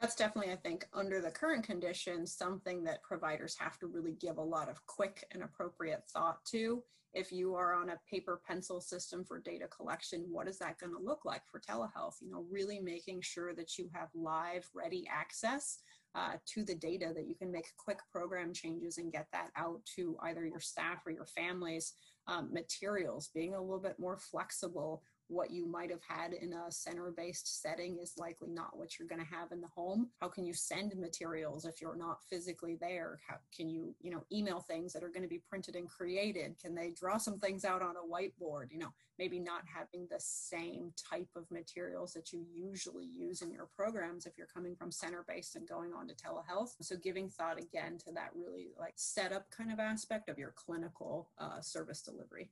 That's 0.00 0.14
definitely, 0.14 0.52
I 0.52 0.56
think, 0.56 0.86
under 0.92 1.22
the 1.22 1.30
current 1.30 1.64
conditions, 1.64 2.36
something 2.36 2.84
that 2.84 3.02
providers 3.02 3.56
have 3.58 3.78
to 3.78 3.86
really 3.86 4.12
give 4.20 4.36
a 4.36 4.42
lot 4.42 4.68
of 4.68 4.84
quick 4.86 5.24
and 5.32 5.42
appropriate 5.42 6.02
thought 6.12 6.44
to. 6.50 6.82
If 7.14 7.32
you 7.32 7.54
are 7.54 7.72
on 7.72 7.88
a 7.88 8.00
paper 8.10 8.42
pencil 8.46 8.78
system 8.82 9.24
for 9.24 9.38
data 9.38 9.66
collection, 9.68 10.26
what 10.28 10.48
is 10.48 10.58
that 10.58 10.78
going 10.78 10.92
to 10.92 11.02
look 11.02 11.24
like 11.24 11.40
for 11.50 11.60
telehealth? 11.60 12.16
You 12.20 12.30
know, 12.30 12.44
really 12.50 12.78
making 12.78 13.22
sure 13.22 13.54
that 13.54 13.78
you 13.78 13.88
have 13.94 14.08
live, 14.14 14.68
ready 14.74 15.08
access 15.10 15.78
uh, 16.14 16.32
to 16.46 16.62
the 16.62 16.74
data 16.74 17.12
that 17.14 17.26
you 17.26 17.34
can 17.34 17.50
make 17.50 17.66
quick 17.78 18.00
program 18.12 18.52
changes 18.52 18.98
and 18.98 19.12
get 19.12 19.26
that 19.32 19.48
out 19.56 19.80
to 19.96 20.16
either 20.24 20.44
your 20.44 20.60
staff 20.60 20.98
or 21.06 21.12
your 21.12 21.26
families 21.26 21.94
um, 22.28 22.52
materials, 22.52 23.30
being 23.34 23.54
a 23.54 23.60
little 23.60 23.78
bit 23.78 23.98
more 23.98 24.18
flexible. 24.18 25.02
What 25.28 25.50
you 25.50 25.66
might 25.66 25.90
have 25.90 26.02
had 26.06 26.32
in 26.32 26.52
a 26.52 26.70
center 26.70 27.12
based 27.16 27.60
setting 27.60 27.98
is 28.00 28.14
likely 28.16 28.50
not 28.50 28.76
what 28.76 28.98
you're 28.98 29.08
going 29.08 29.20
to 29.20 29.34
have 29.34 29.50
in 29.50 29.60
the 29.60 29.66
home. 29.66 30.08
How 30.20 30.28
can 30.28 30.46
you 30.46 30.52
send 30.52 30.94
materials 30.96 31.64
if 31.64 31.80
you're 31.80 31.96
not 31.96 32.22
physically 32.30 32.76
there? 32.80 33.18
How 33.26 33.36
can 33.54 33.68
you, 33.68 33.94
you 34.00 34.12
know, 34.12 34.24
email 34.30 34.60
things 34.60 34.92
that 34.92 35.02
are 35.02 35.08
going 35.08 35.22
to 35.22 35.28
be 35.28 35.42
printed 35.48 35.74
and 35.74 35.88
created? 35.88 36.56
Can 36.60 36.74
they 36.74 36.90
draw 36.90 37.16
some 37.16 37.38
things 37.38 37.64
out 37.64 37.82
on 37.82 37.96
a 37.96 38.06
whiteboard? 38.06 38.70
You 38.70 38.78
know, 38.78 38.92
maybe 39.18 39.40
not 39.40 39.62
having 39.66 40.06
the 40.10 40.20
same 40.20 40.92
type 41.10 41.28
of 41.34 41.50
materials 41.50 42.12
that 42.12 42.32
you 42.32 42.44
usually 42.54 43.06
use 43.06 43.42
in 43.42 43.50
your 43.50 43.68
programs 43.74 44.26
if 44.26 44.38
you're 44.38 44.46
coming 44.46 44.76
from 44.76 44.92
center 44.92 45.24
based 45.26 45.56
and 45.56 45.68
going 45.68 45.92
on 45.92 46.06
to 46.06 46.14
telehealth. 46.14 46.74
So 46.80 46.96
giving 46.96 47.30
thought 47.30 47.58
again 47.58 47.98
to 48.06 48.12
that 48.12 48.30
really 48.34 48.68
like 48.78 48.94
setup 48.96 49.50
kind 49.50 49.72
of 49.72 49.80
aspect 49.80 50.28
of 50.28 50.38
your 50.38 50.52
clinical 50.54 51.30
uh, 51.38 51.60
service 51.60 52.00
delivery. 52.02 52.50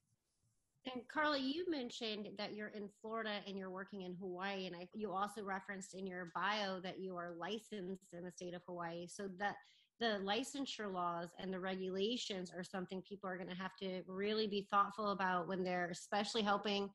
And 0.93 1.03
Carla, 1.09 1.39
you 1.39 1.65
mentioned 1.69 2.29
that 2.37 2.55
you're 2.55 2.69
in 2.69 2.89
Florida 3.01 3.41
and 3.47 3.57
you're 3.57 3.71
working 3.71 4.03
in 4.03 4.15
Hawaii, 4.15 4.67
and 4.67 4.77
I, 4.77 4.87
you 4.95 5.13
also 5.13 5.43
referenced 5.43 5.95
in 5.95 6.07
your 6.07 6.31
bio 6.35 6.79
that 6.81 7.01
you 7.01 7.17
are 7.17 7.35
licensed 7.39 8.13
in 8.13 8.23
the 8.23 8.31
state 8.31 8.55
of 8.55 8.63
Hawaii. 8.67 9.07
So 9.09 9.29
that 9.39 9.55
the 9.99 10.21
licensure 10.25 10.93
laws 10.93 11.31
and 11.39 11.53
the 11.53 11.61
regulations 11.61 12.53
are 12.55 12.65
something 12.65 13.03
people 13.09 13.31
are 13.31 13.39
going 13.39 13.49
to 13.49 13.55
have 13.55 13.77
to 13.81 14.03
really 14.07 14.47
be 14.47 14.67
thoughtful 14.71 15.13
about 15.13 15.49
when 15.49 15.63
they're 15.63 15.89
especially 15.91 16.43
helping 16.43 16.91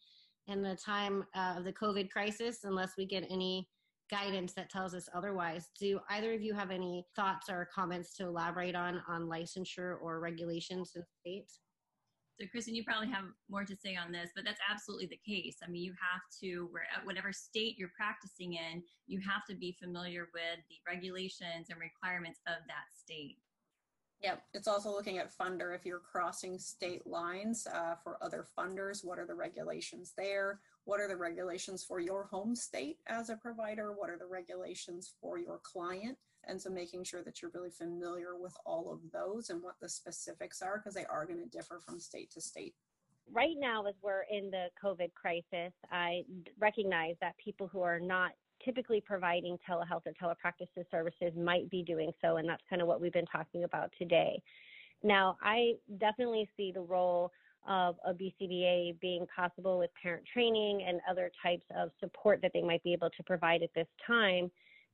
in 0.48 0.62
the 0.62 0.76
time 0.76 1.24
uh, 1.36 1.56
of 1.58 1.64
the 1.64 1.74
COVID 1.74 2.12
crisis, 2.12 2.60
unless 2.66 2.92
we 2.98 3.06
get 3.06 3.26
any 3.30 3.68
guidance 4.12 4.54
that 4.54 4.70
tells 4.70 4.94
us 4.94 5.08
otherwise. 5.16 5.70
Do 5.80 6.00
either 6.10 6.34
of 6.34 6.42
you 6.42 6.54
have 6.54 6.72
any 6.72 7.06
thoughts 7.16 7.50
or 7.50 7.70
comments 7.74 8.16
to 8.18 8.26
elaborate 8.26 8.76
on 8.76 9.02
on 9.08 9.30
licensure 9.30 9.96
or 10.02 10.20
regulations 10.20 10.92
in 10.96 11.04
states? 11.22 11.60
So, 12.40 12.48
Kristen, 12.48 12.74
you 12.74 12.86
probably 12.86 13.10
have 13.10 13.26
more 13.50 13.66
to 13.66 13.76
say 13.76 13.98
on 13.98 14.14
this, 14.14 14.30
but 14.34 14.46
that's 14.46 14.62
absolutely 14.70 15.08
the 15.08 15.20
case. 15.28 15.58
I 15.62 15.70
mean, 15.70 15.84
you 15.84 15.92
have 15.92 16.22
to, 16.42 16.70
where, 16.72 16.86
whatever 17.04 17.34
state 17.34 17.78
you're 17.78 17.92
practicing 17.98 18.54
in, 18.54 18.82
you 19.08 19.20
have 19.20 19.46
to 19.50 19.56
be 19.56 19.74
familiar 19.74 20.30
with 20.34 20.60
the 20.70 20.76
regulations 20.88 21.68
and 21.70 21.80
requirements 21.80 22.40
of 22.48 22.66
that 22.68 22.88
state. 22.98 23.40
Yep, 24.22 24.44
it's 24.54 24.68
also 24.68 24.90
looking 24.90 25.18
at 25.18 25.36
funder. 25.36 25.76
If 25.76 25.86
you're 25.86 26.00
crossing 26.00 26.60
state 26.60 27.06
lines 27.06 27.68
uh, 27.74 27.96
for 28.04 28.18
other 28.22 28.46
funders, 28.58 29.04
what 29.04 29.20
are 29.20 29.26
the 29.26 29.36
regulations 29.36 30.14
there? 30.18 30.60
What 30.90 31.02
are 31.02 31.08
the 31.08 31.16
regulations 31.16 31.84
for 31.84 32.00
your 32.00 32.24
home 32.24 32.56
state 32.56 32.98
as 33.06 33.30
a 33.30 33.36
provider? 33.36 33.94
What 33.96 34.10
are 34.10 34.18
the 34.18 34.26
regulations 34.26 35.14
for 35.22 35.38
your 35.38 35.60
client? 35.62 36.18
And 36.48 36.60
so 36.60 36.72
making 36.72 37.04
sure 37.04 37.22
that 37.26 37.44
you're 37.44 37.52
really 37.54 37.70
familiar 37.70 38.36
with 38.36 38.58
all 38.66 38.92
of 38.92 39.00
those 39.14 39.52
and 39.52 39.62
what 39.62 39.76
the 39.80 39.88
specifics 39.88 40.64
are, 40.64 40.80
because 40.80 40.96
they 40.96 41.06
are 41.06 41.28
going 41.28 41.38
to 41.38 41.46
differ 41.46 41.80
from 41.80 42.00
state 42.00 42.32
to 42.32 42.42
state. 42.42 42.74
Right 43.32 43.56
now, 43.60 43.86
as 43.86 43.94
we're 44.02 44.24
in 44.32 44.50
the 44.50 44.70
COVID 44.84 45.14
crisis, 45.14 45.72
I 45.92 46.24
recognize 46.58 47.18
that 47.22 47.38
people 47.38 47.68
who 47.68 47.84
are 47.84 48.00
not 48.00 48.32
typically 48.66 49.00
providing 49.00 49.60
telehealth 49.70 50.08
or 50.08 50.14
telepractice 50.20 50.70
services 50.90 51.34
might 51.38 51.70
be 51.70 51.84
doing 51.84 52.12
so, 52.20 52.38
and 52.38 52.50
that's 52.50 52.64
kind 52.68 52.82
of 52.82 52.88
what 52.88 53.00
we've 53.00 53.14
been 53.14 53.28
talking 53.28 53.64
about 53.64 53.94
today. 54.00 54.42
Now, 55.04 55.38
I 55.44 55.76
definitely 56.00 56.50
see 56.58 56.72
the 56.72 56.82
role 56.82 57.32
of 57.68 57.96
a 58.06 58.14
BCBA 58.14 59.00
being 59.00 59.26
possible 59.36 59.80
with 59.80 59.90
parent 60.02 60.24
training 60.32 60.84
and 60.88 61.00
other 61.10 61.32
types 61.44 61.66
of 61.78 61.92
support 62.00 62.42
that 62.42 62.52
they 62.54 62.62
might 62.62 62.84
be 62.84 62.94
able 62.94 63.10
to 63.12 63.24
provide 63.24 63.62
at 63.64 63.70
this 63.76 63.88
time 64.06 64.50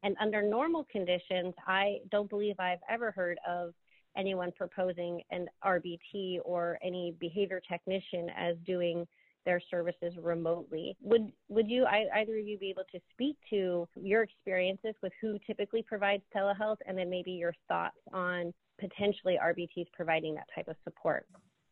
and 0.06 0.16
under 0.22 0.44
normal 0.44 0.86
conditions, 0.92 1.56
I 1.68 1.98
don't 2.12 2.30
believe 2.30 2.60
I've 2.60 2.80
ever 2.88 3.10
heard 3.10 3.40
of 3.48 3.74
anyone 4.16 4.52
proposing 4.56 5.22
an 5.32 5.48
RBT 5.64 6.40
or 6.46 6.78
any 6.84 7.16
behavior 7.20 7.60
technician 7.68 8.30
as 8.38 8.56
doing 8.68 9.08
their 9.46 9.60
services 9.72 10.14
remotely. 10.22 10.96
Would 11.02 11.32
would 11.50 11.68
you 11.68 11.86
either 11.86 12.38
of 12.38 12.48
you 12.48 12.58
be 12.60 12.70
able 12.70 12.84
to 12.92 13.00
speak 13.12 13.36
to 13.50 13.88
your 13.96 14.22
experiences 14.22 14.94
with 15.02 15.12
who 15.22 15.40
typically 15.46 15.82
provides 15.82 16.24
telehealth 16.36 16.78
and 16.88 16.96
then 16.96 17.10
maybe 17.10 17.32
your 17.32 17.54
thoughts 17.68 17.98
on 18.14 18.54
potentially 18.80 19.40
RBTs 19.44 19.88
providing 19.94 20.36
that 20.36 20.48
type 20.54 20.68
of 20.68 20.76
support? 20.84 21.26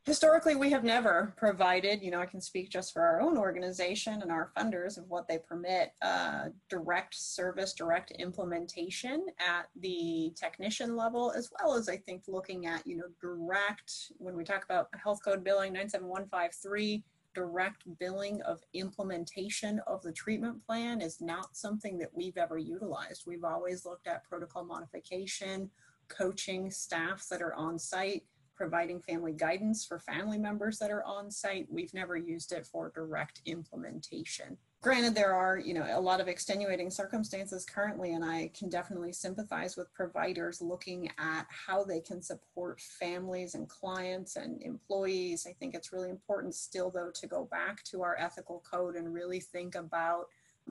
Historically 0.05 0.55
we 0.55 0.69
have 0.69 0.83
never 0.83 1.33
provided 1.37 2.01
you 2.01 2.11
know 2.11 2.19
i 2.19 2.25
can 2.25 2.41
speak 2.41 2.69
just 2.69 2.91
for 2.91 3.01
our 3.01 3.21
own 3.21 3.37
organization 3.37 4.21
and 4.21 4.31
our 4.31 4.51
funders 4.57 4.97
of 4.97 5.07
what 5.09 5.27
they 5.27 5.37
permit 5.37 5.93
uh, 6.01 6.45
direct 6.69 7.15
service 7.15 7.73
direct 7.73 8.11
implementation 8.11 9.25
at 9.39 9.67
the 9.79 10.31
technician 10.35 10.95
level 10.95 11.31
as 11.35 11.49
well 11.57 11.73
as 11.75 11.87
i 11.87 11.95
think 11.95 12.23
looking 12.27 12.65
at 12.65 12.85
you 12.85 12.97
know 12.97 13.07
direct 13.21 14.11
when 14.17 14.35
we 14.35 14.43
talk 14.43 14.63
about 14.65 14.89
health 15.01 15.19
code 15.23 15.43
billing 15.43 15.71
97153 15.73 17.03
direct 17.33 17.83
billing 17.99 18.41
of 18.43 18.61
implementation 18.73 19.81
of 19.87 20.01
the 20.03 20.11
treatment 20.11 20.63
plan 20.65 21.01
is 21.01 21.19
not 21.19 21.55
something 21.57 21.97
that 21.97 22.09
we've 22.13 22.37
ever 22.37 22.59
utilized. 22.59 23.23
We've 23.25 23.43
always 23.43 23.85
looked 23.85 24.05
at 24.05 24.23
protocol 24.23 24.63
modification 24.63 25.71
coaching 26.09 26.69
staff 26.69 27.25
that 27.29 27.41
are 27.41 27.55
on 27.55 27.79
site 27.79 28.23
providing 28.55 28.99
family 29.01 29.33
guidance 29.33 29.85
for 29.85 29.99
family 29.99 30.37
members 30.37 30.77
that 30.79 30.91
are 30.91 31.03
on 31.03 31.31
site. 31.31 31.67
We've 31.69 31.93
never 31.93 32.15
used 32.15 32.51
it 32.51 32.65
for 32.65 32.91
direct 32.93 33.41
implementation. 33.45 34.57
Granted, 34.81 35.15
there 35.15 35.33
are, 35.33 35.57
you 35.57 35.73
know, 35.73 35.87
a 35.89 35.99
lot 35.99 36.19
of 36.19 36.27
extenuating 36.27 36.91
circumstances 36.91 37.65
currently, 37.65 38.13
and 38.13 38.25
I 38.25 38.51
can 38.53 38.67
definitely 38.67 39.13
sympathize 39.13 39.77
with 39.77 39.93
providers 39.93 40.61
looking 40.61 41.09
at 41.17 41.45
how 41.49 41.85
they 41.85 42.01
can 42.01 42.21
support 42.21 42.81
families 42.81 43.55
and 43.55 43.69
clients 43.69 44.35
and 44.35 44.61
employees. 44.61 45.47
I 45.49 45.53
think 45.53 45.73
it's 45.73 45.93
really 45.93 46.09
important 46.09 46.53
still, 46.53 46.91
though, 46.91 47.11
to 47.13 47.27
go 47.27 47.45
back 47.45 47.81
to 47.85 48.03
our 48.03 48.17
ethical 48.19 48.61
code 48.69 48.95
and 48.95 49.13
really 49.13 49.39
think 49.39 49.75
about 49.75 50.25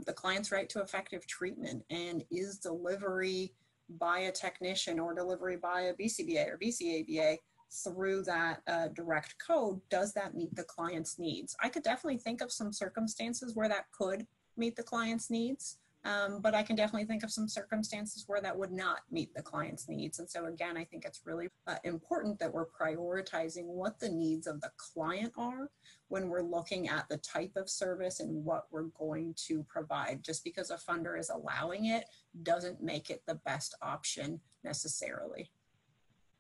the 0.05 0.13
client's 0.13 0.53
right 0.53 0.69
to 0.69 0.81
effective 0.81 1.27
treatment 1.27 1.83
and 1.89 2.23
is 2.31 2.59
delivery 2.59 3.55
by 3.99 4.21
a 4.21 4.33
technician 4.33 4.99
or 4.99 5.15
delivery 5.15 5.57
by 5.57 5.83
a 5.83 5.95
BCBA 5.95 6.49
or 6.49 6.59
BCABA 6.59 7.39
through 7.73 8.23
that 8.25 8.61
uh, 8.67 8.89
direct 8.89 9.37
code, 9.45 9.81
does 9.89 10.13
that 10.13 10.35
meet 10.35 10.55
the 10.55 10.65
client's 10.65 11.19
needs? 11.19 11.57
I 11.63 11.69
could 11.69 11.83
definitely 11.83 12.19
think 12.19 12.41
of 12.41 12.53
some 12.53 12.73
circumstances 12.73 13.55
where 13.55 13.69
that 13.69 13.91
could 13.93 14.27
meet 14.57 14.77
the 14.77 14.83
client's 14.83 15.31
needs. 15.31 15.79
Um, 16.05 16.41
but 16.41 16.55
I 16.55 16.65
can 16.65 16.75
definitely 16.75 17.07
think 17.07 17.23
of 17.23 17.31
some 17.31 17.47
circumstances 17.47 18.25
where 18.27 18.41
that 18.41 18.59
would 18.59 18.73
not 18.73 19.01
meet 19.13 19.33
the 19.35 19.43
client's 19.43 19.89
needs. 19.89 20.19
And 20.19 20.29
so, 20.29 20.47
again, 20.47 20.77
I 20.77 20.85
think 20.85 21.05
it's 21.05 21.21
really 21.25 21.49
uh, 21.69 21.77
important 21.85 22.41
that 22.41 22.53
we're 22.53 22.67
prioritizing 22.67 23.67
what 23.67 24.01
the 24.01 24.09
needs 24.09 24.49
of 24.49 24.61
the 24.61 24.73
client 24.77 25.33
are 25.39 25.71
when 26.09 26.29
we're 26.29 26.43
looking 26.43 26.89
at 26.89 27.09
the 27.09 27.19
type 27.19 27.53
of 27.55 27.71
service 27.71 28.19
and 28.19 28.45
what 28.45 28.67
we're 28.73 28.91
going 28.99 29.35
to 29.47 29.63
provide. 29.69 30.25
Just 30.25 30.43
because 30.43 30.71
a 30.71 30.77
funder 30.77 31.17
is 31.17 31.31
allowing 31.31 31.87
it 31.87 32.07
doesn't 32.43 32.83
make 32.83 33.09
it 33.09 33.23
the 33.27 33.37
best 33.37 33.77
option 33.81 34.41
necessarily. 34.65 35.53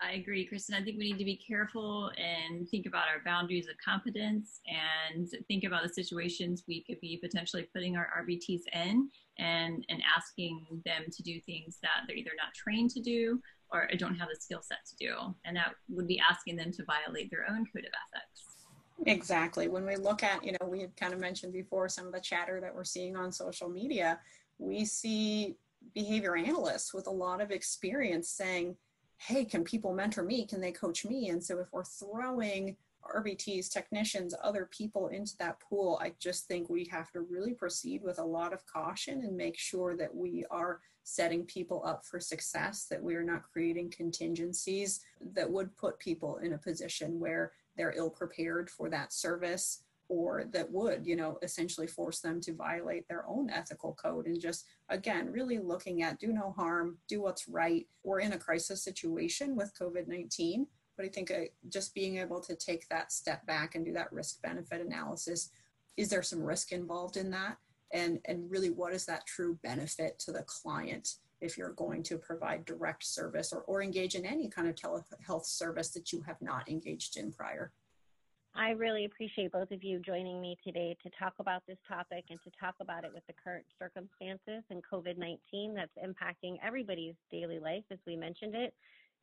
I 0.04 0.12
agree, 0.14 0.44
Kristen. 0.44 0.74
I 0.74 0.82
think 0.82 0.98
we 0.98 1.04
need 1.04 1.18
to 1.18 1.24
be 1.24 1.36
careful 1.36 2.10
and 2.16 2.68
think 2.68 2.86
about 2.86 3.06
our 3.08 3.22
boundaries 3.24 3.68
of 3.68 3.76
competence 3.84 4.60
and 4.66 5.28
think 5.46 5.64
about 5.64 5.84
the 5.84 5.88
situations 5.88 6.64
we 6.66 6.82
could 6.82 7.00
be 7.00 7.18
potentially 7.22 7.68
putting 7.72 7.96
our 7.96 8.08
RBTs 8.22 8.62
in 8.72 9.08
and, 9.38 9.84
and 9.88 10.02
asking 10.16 10.66
them 10.84 11.04
to 11.10 11.22
do 11.22 11.40
things 11.40 11.78
that 11.82 12.06
they're 12.06 12.16
either 12.16 12.32
not 12.36 12.52
trained 12.52 12.90
to 12.90 13.00
do 13.00 13.40
or 13.70 13.88
don't 13.96 14.16
have 14.16 14.28
the 14.28 14.40
skill 14.40 14.60
set 14.60 14.78
to 14.86 14.96
do. 14.96 15.14
And 15.44 15.56
that 15.56 15.74
would 15.88 16.08
be 16.08 16.20
asking 16.28 16.56
them 16.56 16.72
to 16.72 16.84
violate 16.84 17.30
their 17.30 17.46
own 17.48 17.64
code 17.72 17.84
of 17.84 17.92
ethics. 18.16 18.52
Exactly. 19.06 19.68
When 19.68 19.86
we 19.86 19.96
look 19.96 20.22
at, 20.22 20.44
you 20.44 20.52
know, 20.52 20.68
we 20.68 20.80
had 20.80 20.96
kind 20.96 21.14
of 21.14 21.20
mentioned 21.20 21.52
before 21.52 21.88
some 21.88 22.06
of 22.06 22.12
the 22.12 22.20
chatter 22.20 22.60
that 22.60 22.74
we're 22.74 22.84
seeing 22.84 23.16
on 23.16 23.30
social 23.30 23.68
media, 23.68 24.18
we 24.58 24.84
see 24.84 25.56
behavior 25.94 26.36
analysts 26.36 26.92
with 26.92 27.06
a 27.06 27.10
lot 27.10 27.40
of 27.40 27.50
experience 27.50 28.28
saying, 28.28 28.76
hey, 29.26 29.44
can 29.44 29.62
people 29.62 29.94
mentor 29.94 30.24
me? 30.24 30.44
Can 30.44 30.60
they 30.60 30.72
coach 30.72 31.04
me? 31.04 31.28
And 31.28 31.42
so 31.42 31.58
if 31.60 31.72
we're 31.72 31.84
throwing 31.84 32.76
RBTs, 33.16 33.70
technicians, 33.70 34.34
other 34.42 34.68
people 34.72 35.08
into 35.08 35.36
that 35.38 35.60
pool, 35.60 35.98
I 36.02 36.12
just 36.18 36.46
think 36.46 36.68
we 36.68 36.88
have 36.90 37.12
to 37.12 37.20
really 37.20 37.54
proceed 37.54 38.02
with 38.02 38.18
a 38.18 38.24
lot 38.24 38.52
of 38.52 38.66
caution 38.66 39.22
and 39.22 39.36
make 39.36 39.56
sure 39.56 39.96
that 39.96 40.12
we 40.12 40.44
are 40.50 40.80
setting 41.04 41.44
people 41.44 41.82
up 41.84 42.04
for 42.04 42.18
success, 42.18 42.86
that 42.90 43.02
we 43.02 43.14
are 43.14 43.24
not 43.24 43.44
creating 43.52 43.90
contingencies 43.90 45.00
that 45.34 45.50
would 45.50 45.76
put 45.76 46.00
people 46.00 46.38
in 46.38 46.54
a 46.54 46.58
position 46.58 47.20
where 47.20 47.52
they're 47.76 47.94
ill 47.96 48.10
prepared 48.10 48.70
for 48.70 48.88
that 48.88 49.12
service 49.12 49.84
or 50.12 50.44
that 50.52 50.70
would, 50.70 51.06
you 51.06 51.16
know, 51.16 51.38
essentially 51.42 51.86
force 51.86 52.20
them 52.20 52.38
to 52.42 52.52
violate 52.52 53.08
their 53.08 53.24
own 53.26 53.48
ethical 53.48 53.94
code 53.94 54.26
and 54.26 54.38
just, 54.38 54.66
again, 54.90 55.32
really 55.32 55.58
looking 55.58 56.02
at 56.02 56.20
do 56.20 56.34
no 56.34 56.52
harm, 56.52 56.98
do 57.08 57.22
what's 57.22 57.48
right. 57.48 57.86
We're 58.04 58.20
in 58.20 58.34
a 58.34 58.38
crisis 58.38 58.84
situation 58.84 59.56
with 59.56 59.72
COVID 59.80 60.08
19, 60.08 60.66
but 60.98 61.06
I 61.06 61.08
think 61.08 61.30
uh, 61.30 61.44
just 61.70 61.94
being 61.94 62.18
able 62.18 62.40
to 62.40 62.54
take 62.54 62.86
that 62.90 63.10
step 63.10 63.46
back 63.46 63.74
and 63.74 63.86
do 63.86 63.92
that 63.94 64.12
risk 64.12 64.42
benefit 64.42 64.84
analysis 64.84 65.48
is 65.96 66.08
there 66.08 66.22
some 66.22 66.42
risk 66.42 66.72
involved 66.72 67.16
in 67.16 67.30
that? 67.30 67.56
And, 67.92 68.20
and 68.24 68.50
really, 68.50 68.70
what 68.70 68.94
is 68.94 69.04
that 69.06 69.26
true 69.26 69.58
benefit 69.62 70.18
to 70.20 70.32
the 70.32 70.42
client 70.42 71.16
if 71.40 71.58
you're 71.58 71.72
going 71.72 72.02
to 72.04 72.16
provide 72.16 72.64
direct 72.64 73.04
service 73.04 73.52
or, 73.52 73.60
or 73.62 73.82
engage 73.82 74.14
in 74.14 74.24
any 74.24 74.48
kind 74.48 74.68
of 74.68 74.74
telehealth 74.74 75.44
service 75.44 75.90
that 75.90 76.12
you 76.12 76.22
have 76.26 76.40
not 76.40 76.68
engaged 76.68 77.18
in 77.18 77.32
prior? 77.32 77.72
I 78.54 78.70
really 78.70 79.06
appreciate 79.06 79.50
both 79.50 79.70
of 79.70 79.82
you 79.82 79.98
joining 79.98 80.40
me 80.40 80.58
today 80.62 80.94
to 81.02 81.10
talk 81.18 81.32
about 81.38 81.62
this 81.66 81.78
topic 81.88 82.24
and 82.28 82.38
to 82.44 82.50
talk 82.60 82.74
about 82.80 83.02
it 83.04 83.10
with 83.14 83.26
the 83.26 83.32
current 83.32 83.64
circumstances 83.78 84.62
and 84.68 84.82
COVID 84.84 85.16
19 85.16 85.74
that's 85.74 85.90
impacting 85.96 86.56
everybody's 86.62 87.14
daily 87.30 87.58
life, 87.58 87.84
as 87.90 87.98
we 88.06 88.14
mentioned 88.14 88.54
it, 88.54 88.74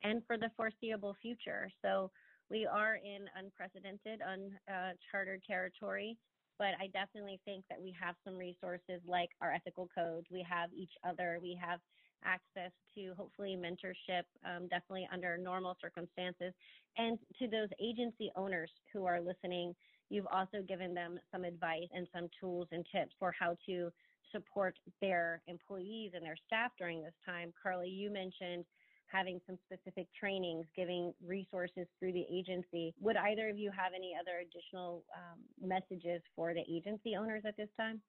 and 0.04 0.24
for 0.26 0.36
the 0.38 0.50
foreseeable 0.58 1.16
future. 1.22 1.70
So, 1.84 2.10
we 2.50 2.66
are 2.66 2.96
in 2.96 3.30
unprecedented, 3.38 4.22
uncharted 4.26 5.44
territory, 5.46 6.18
but 6.58 6.70
I 6.82 6.88
definitely 6.88 7.40
think 7.46 7.64
that 7.70 7.80
we 7.80 7.96
have 8.02 8.16
some 8.26 8.36
resources 8.36 9.02
like 9.06 9.30
our 9.40 9.54
ethical 9.54 9.88
code. 9.94 10.26
We 10.32 10.44
have 10.50 10.72
each 10.74 10.94
other. 11.08 11.38
We 11.40 11.56
have 11.62 11.80
access 12.24 12.72
to 12.96 13.14
hopefully 13.18 13.58
mentorship, 13.60 14.24
um, 14.46 14.68
definitely 14.68 15.08
under 15.12 15.38
normal 15.38 15.78
circumstances. 15.82 16.54
And 16.98 17.18
to 17.40 17.48
those 17.48 17.70
agency 17.82 18.32
owners 18.36 18.72
who 18.94 19.06
are 19.06 19.22
listening, 19.22 19.76
you've 20.10 20.28
also 20.32 20.62
given 20.68 20.94
them 20.94 21.20
some 21.32 21.44
advice 21.44 21.88
and 21.94 22.08
some 22.14 22.28
tools 22.40 22.68
and 22.72 22.86
tips 22.94 23.14
for 23.20 23.34
how 23.38 23.56
to 23.68 23.90
support 24.32 24.76
their 25.02 25.42
employees 25.48 26.12
and 26.14 26.24
their 26.24 26.38
staff 26.46 26.72
during 26.78 27.02
this 27.02 27.14
time. 27.26 27.54
Carly, 27.62 27.90
you 27.90 28.12
mentioned 28.12 28.66
having 29.08 29.40
some 29.48 29.58
specific 29.66 30.08
trainings, 30.20 30.66
giving 30.76 31.14
resources 31.26 31.88
through 32.00 32.14
the 32.14 32.26
agency. 32.32 32.94
Would 33.00 33.18
either 33.18 33.50
of 33.50 33.58
you 33.58 33.72
have 33.72 33.94
any 33.96 34.14
other 34.20 34.40
additional 34.42 35.04
um, 35.16 35.40
messages 35.60 36.22
for 36.36 36.54
the 36.54 36.62
agency 36.72 37.16
owners 37.16 37.44
at 37.46 37.58
this 37.58 37.70
time? 37.76 38.02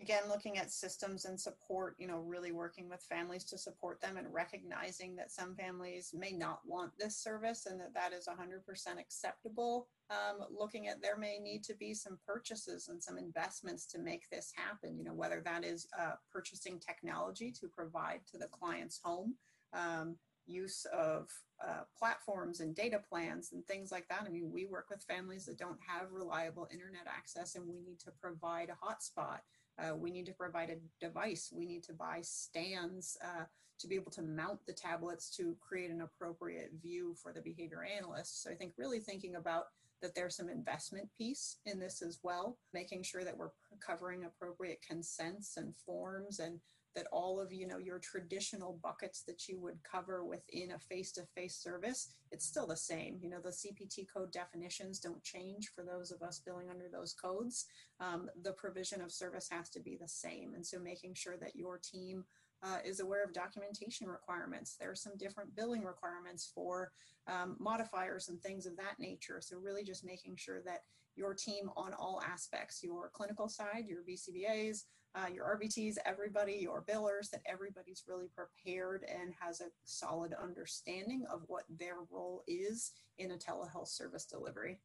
Again 0.00 0.22
looking 0.28 0.58
at 0.58 0.70
systems 0.70 1.24
and 1.24 1.40
support 1.40 1.94
you 1.98 2.06
know 2.06 2.18
really 2.18 2.52
working 2.52 2.88
with 2.88 3.00
families 3.08 3.44
to 3.44 3.58
support 3.58 4.00
them 4.00 4.16
and 4.16 4.32
recognizing 4.32 5.16
that 5.16 5.30
some 5.30 5.54
families 5.54 6.14
may 6.16 6.32
not 6.32 6.60
want 6.66 6.92
this 6.98 7.16
service 7.16 7.66
and 7.66 7.80
that 7.80 7.94
that 7.94 8.12
is 8.12 8.28
100% 8.28 9.00
acceptable 9.00 9.88
um, 10.10 10.46
looking 10.56 10.88
at 10.88 11.00
there 11.00 11.16
may 11.16 11.38
need 11.38 11.64
to 11.64 11.74
be 11.74 11.94
some 11.94 12.18
purchases 12.26 12.88
and 12.88 13.02
some 13.02 13.18
investments 13.18 13.86
to 13.86 13.98
make 13.98 14.28
this 14.30 14.52
happen 14.54 14.96
you 14.96 15.04
know 15.04 15.14
whether 15.14 15.40
that 15.44 15.64
is 15.64 15.88
uh, 15.98 16.12
purchasing 16.32 16.78
technology 16.78 17.50
to 17.50 17.66
provide 17.68 18.20
to 18.30 18.38
the 18.38 18.48
client's 18.48 19.00
home 19.02 19.34
um, 19.72 20.16
use 20.46 20.86
of 20.92 21.28
uh, 21.66 21.82
platforms 21.98 22.60
and 22.60 22.74
data 22.74 23.00
plans 23.08 23.52
and 23.52 23.64
things 23.66 23.90
like 23.90 24.06
that. 24.08 24.24
I 24.26 24.30
mean, 24.30 24.50
we 24.52 24.66
work 24.66 24.86
with 24.90 25.02
families 25.02 25.46
that 25.46 25.58
don't 25.58 25.80
have 25.86 26.12
reliable 26.12 26.68
internet 26.72 27.06
access, 27.06 27.56
and 27.56 27.66
we 27.66 27.80
need 27.80 27.98
to 28.00 28.10
provide 28.20 28.70
a 28.70 28.86
hotspot. 28.86 29.40
Uh, 29.78 29.94
we 29.94 30.10
need 30.10 30.26
to 30.26 30.32
provide 30.32 30.70
a 30.70 31.04
device. 31.04 31.52
We 31.54 31.66
need 31.66 31.82
to 31.84 31.92
buy 31.92 32.20
stands 32.22 33.16
uh, 33.22 33.44
to 33.78 33.86
be 33.86 33.94
able 33.94 34.10
to 34.12 34.22
mount 34.22 34.60
the 34.66 34.72
tablets 34.72 35.28
to 35.36 35.56
create 35.60 35.90
an 35.90 36.00
appropriate 36.00 36.70
view 36.82 37.14
for 37.22 37.32
the 37.32 37.42
behavior 37.42 37.84
analyst. 37.84 38.42
So 38.42 38.50
I 38.50 38.54
think 38.54 38.72
really 38.78 39.00
thinking 39.00 39.36
about 39.36 39.66
that 40.02 40.14
there's 40.14 40.36
some 40.36 40.48
investment 40.48 41.08
piece 41.16 41.56
in 41.66 41.78
this 41.78 42.02
as 42.02 42.18
well, 42.22 42.58
making 42.72 43.02
sure 43.02 43.24
that 43.24 43.36
we're 43.36 43.50
covering 43.86 44.24
appropriate 44.24 44.80
consents 44.86 45.56
and 45.56 45.74
forms 45.74 46.38
and 46.38 46.60
that 46.96 47.06
all 47.12 47.38
of 47.38 47.52
you 47.52 47.66
know 47.66 47.78
your 47.78 48.00
traditional 48.00 48.80
buckets 48.82 49.22
that 49.22 49.46
you 49.46 49.60
would 49.60 49.78
cover 49.84 50.24
within 50.24 50.72
a 50.72 50.78
face-to-face 50.78 51.56
service 51.56 52.08
it's 52.32 52.46
still 52.46 52.66
the 52.66 52.76
same 52.76 53.18
you 53.20 53.30
know 53.30 53.40
the 53.44 53.50
cpt 53.50 54.06
code 54.12 54.32
definitions 54.32 54.98
don't 54.98 55.22
change 55.22 55.70
for 55.74 55.84
those 55.84 56.10
of 56.10 56.22
us 56.22 56.40
billing 56.44 56.68
under 56.70 56.86
those 56.92 57.14
codes 57.14 57.66
um, 58.00 58.28
the 58.42 58.52
provision 58.52 59.00
of 59.00 59.12
service 59.12 59.46
has 59.50 59.68
to 59.70 59.80
be 59.80 59.96
the 60.00 60.08
same 60.08 60.54
and 60.54 60.66
so 60.66 60.78
making 60.80 61.14
sure 61.14 61.36
that 61.36 61.54
your 61.54 61.78
team 61.78 62.24
uh, 62.62 62.78
is 62.84 63.00
aware 63.00 63.22
of 63.22 63.34
documentation 63.34 64.08
requirements. 64.08 64.76
There 64.80 64.90
are 64.90 64.96
some 64.96 65.12
different 65.18 65.54
billing 65.54 65.84
requirements 65.84 66.50
for 66.54 66.90
um, 67.28 67.56
modifiers 67.60 68.28
and 68.28 68.40
things 68.40 68.66
of 68.66 68.76
that 68.76 68.98
nature. 68.98 69.40
So 69.42 69.58
really 69.58 69.84
just 69.84 70.06
making 70.06 70.36
sure 70.36 70.62
that 70.64 70.80
your 71.16 71.34
team 71.34 71.70
on 71.76 71.92
all 71.94 72.20
aspects, 72.26 72.82
your 72.82 73.10
clinical 73.12 73.48
side, 73.48 73.84
your 73.86 74.02
BCBAs, 74.02 74.84
uh, 75.14 75.28
your 75.32 75.58
RBTs, 75.58 75.96
everybody, 76.04 76.58
your 76.60 76.82
billers, 76.82 77.30
that 77.30 77.40
everybody's 77.46 78.04
really 78.06 78.28
prepared 78.34 79.04
and 79.08 79.32
has 79.40 79.60
a 79.60 79.70
solid 79.84 80.34
understanding 80.34 81.24
of 81.32 81.42
what 81.46 81.64
their 81.78 81.96
role 82.10 82.42
is 82.46 82.92
in 83.18 83.30
a 83.30 83.36
telehealth 83.36 83.88
service 83.88 84.24
delivery. 84.24 84.78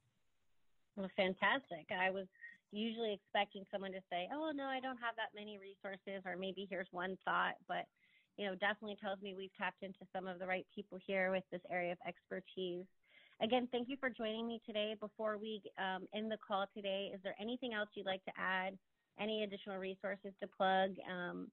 Well, 0.96 1.10
fantastic. 1.18 1.88
I 1.92 2.12
was 2.12 2.28
usually 2.72 3.14
expecting 3.14 3.66
someone 3.72 3.92
to 3.92 4.02
say, 4.10 4.30
oh, 4.34 4.52
no, 4.56 4.66
I 4.66 4.80
don't 4.80 4.98
have 4.98 5.16
that 5.18 5.36
many 5.36 5.60
resources, 5.60 6.24
or 6.26 6.38
maybe 6.38 6.68
here's 6.70 6.88
one 6.92 7.18
thought, 7.26 7.56
but 7.68 7.86
you 8.38 8.46
know, 8.46 8.56
definitely 8.56 8.98
tells 9.02 9.22
me 9.22 9.36
we've 9.36 9.54
tapped 9.58 9.84
into 9.84 10.00
some 10.16 10.28
of 10.28 10.40
the 10.40 10.48
right 10.48 10.66
people 10.74 10.98
here 11.06 11.32
with 11.32 11.44
this 11.52 11.62
area 11.70 11.92
of 11.92 11.98
expertise. 12.08 12.86
Again, 13.42 13.68
thank 13.72 13.90
you 13.90 13.98
for 14.00 14.10
joining 14.10 14.48
me 14.48 14.62
today. 14.66 14.96
Before 15.00 15.38
we 15.38 15.62
um, 15.78 16.08
end 16.16 16.32
the 16.32 16.38
call 16.46 16.66
today, 16.76 17.12
is 17.14 17.20
there 17.24 17.36
anything 17.42 17.74
else 17.74 17.90
you'd 17.94 18.06
like 18.06 18.24
to 18.26 18.32
add 18.38 18.78
any 19.20 19.44
additional 19.44 19.78
resources 19.78 20.34
to 20.42 20.48
plug. 20.48 20.92
Um, 21.10 21.48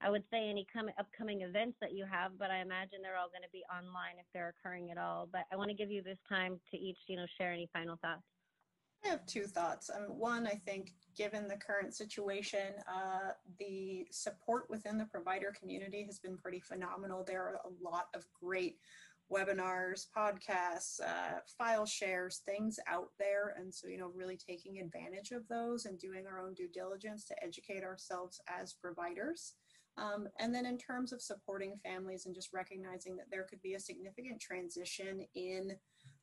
I 0.00 0.10
would 0.10 0.24
say 0.30 0.48
any 0.50 0.66
com- 0.72 0.90
upcoming 0.98 1.42
events 1.42 1.76
that 1.80 1.92
you 1.92 2.04
have, 2.10 2.32
but 2.38 2.50
I 2.50 2.60
imagine 2.60 2.98
they're 3.02 3.16
all 3.16 3.28
going 3.28 3.42
to 3.42 3.52
be 3.52 3.64
online 3.72 4.18
if 4.18 4.26
they're 4.34 4.54
occurring 4.58 4.90
at 4.90 4.98
all. 4.98 5.28
But 5.30 5.42
I 5.52 5.56
want 5.56 5.70
to 5.70 5.76
give 5.76 5.90
you 5.90 6.02
this 6.02 6.18
time 6.28 6.60
to 6.70 6.76
each, 6.76 6.98
you 7.08 7.16
know, 7.16 7.26
share 7.38 7.52
any 7.52 7.68
final 7.72 7.96
thoughts. 8.02 8.22
I 9.04 9.08
have 9.08 9.26
two 9.26 9.44
thoughts. 9.44 9.90
Um, 9.90 10.18
one, 10.18 10.46
I 10.46 10.54
think 10.64 10.92
given 11.16 11.46
the 11.46 11.56
current 11.56 11.94
situation, 11.94 12.72
uh, 12.88 13.32
the 13.58 14.06
support 14.10 14.68
within 14.70 14.96
the 14.96 15.04
provider 15.04 15.52
community 15.58 16.04
has 16.04 16.18
been 16.18 16.38
pretty 16.38 16.60
phenomenal. 16.60 17.22
There 17.22 17.42
are 17.42 17.60
a 17.64 17.84
lot 17.84 18.06
of 18.14 18.24
great 18.40 18.78
webinars, 19.34 20.06
podcasts, 20.16 21.00
uh, 21.00 21.40
file 21.58 21.86
shares, 21.86 22.42
things 22.46 22.78
out 22.86 23.08
there. 23.18 23.54
And 23.58 23.74
so, 23.74 23.88
you 23.88 23.98
know, 23.98 24.12
really 24.14 24.36
taking 24.36 24.78
advantage 24.78 25.32
of 25.32 25.46
those 25.48 25.86
and 25.86 25.98
doing 25.98 26.24
our 26.26 26.40
own 26.40 26.54
due 26.54 26.68
diligence 26.68 27.24
to 27.26 27.44
educate 27.44 27.82
ourselves 27.82 28.40
as 28.48 28.74
providers. 28.74 29.54
Um, 29.96 30.28
and 30.40 30.54
then 30.54 30.66
in 30.66 30.76
terms 30.76 31.12
of 31.12 31.22
supporting 31.22 31.78
families 31.84 32.26
and 32.26 32.34
just 32.34 32.52
recognizing 32.52 33.16
that 33.16 33.30
there 33.30 33.44
could 33.44 33.62
be 33.62 33.74
a 33.74 33.80
significant 33.80 34.40
transition 34.40 35.24
in 35.34 35.72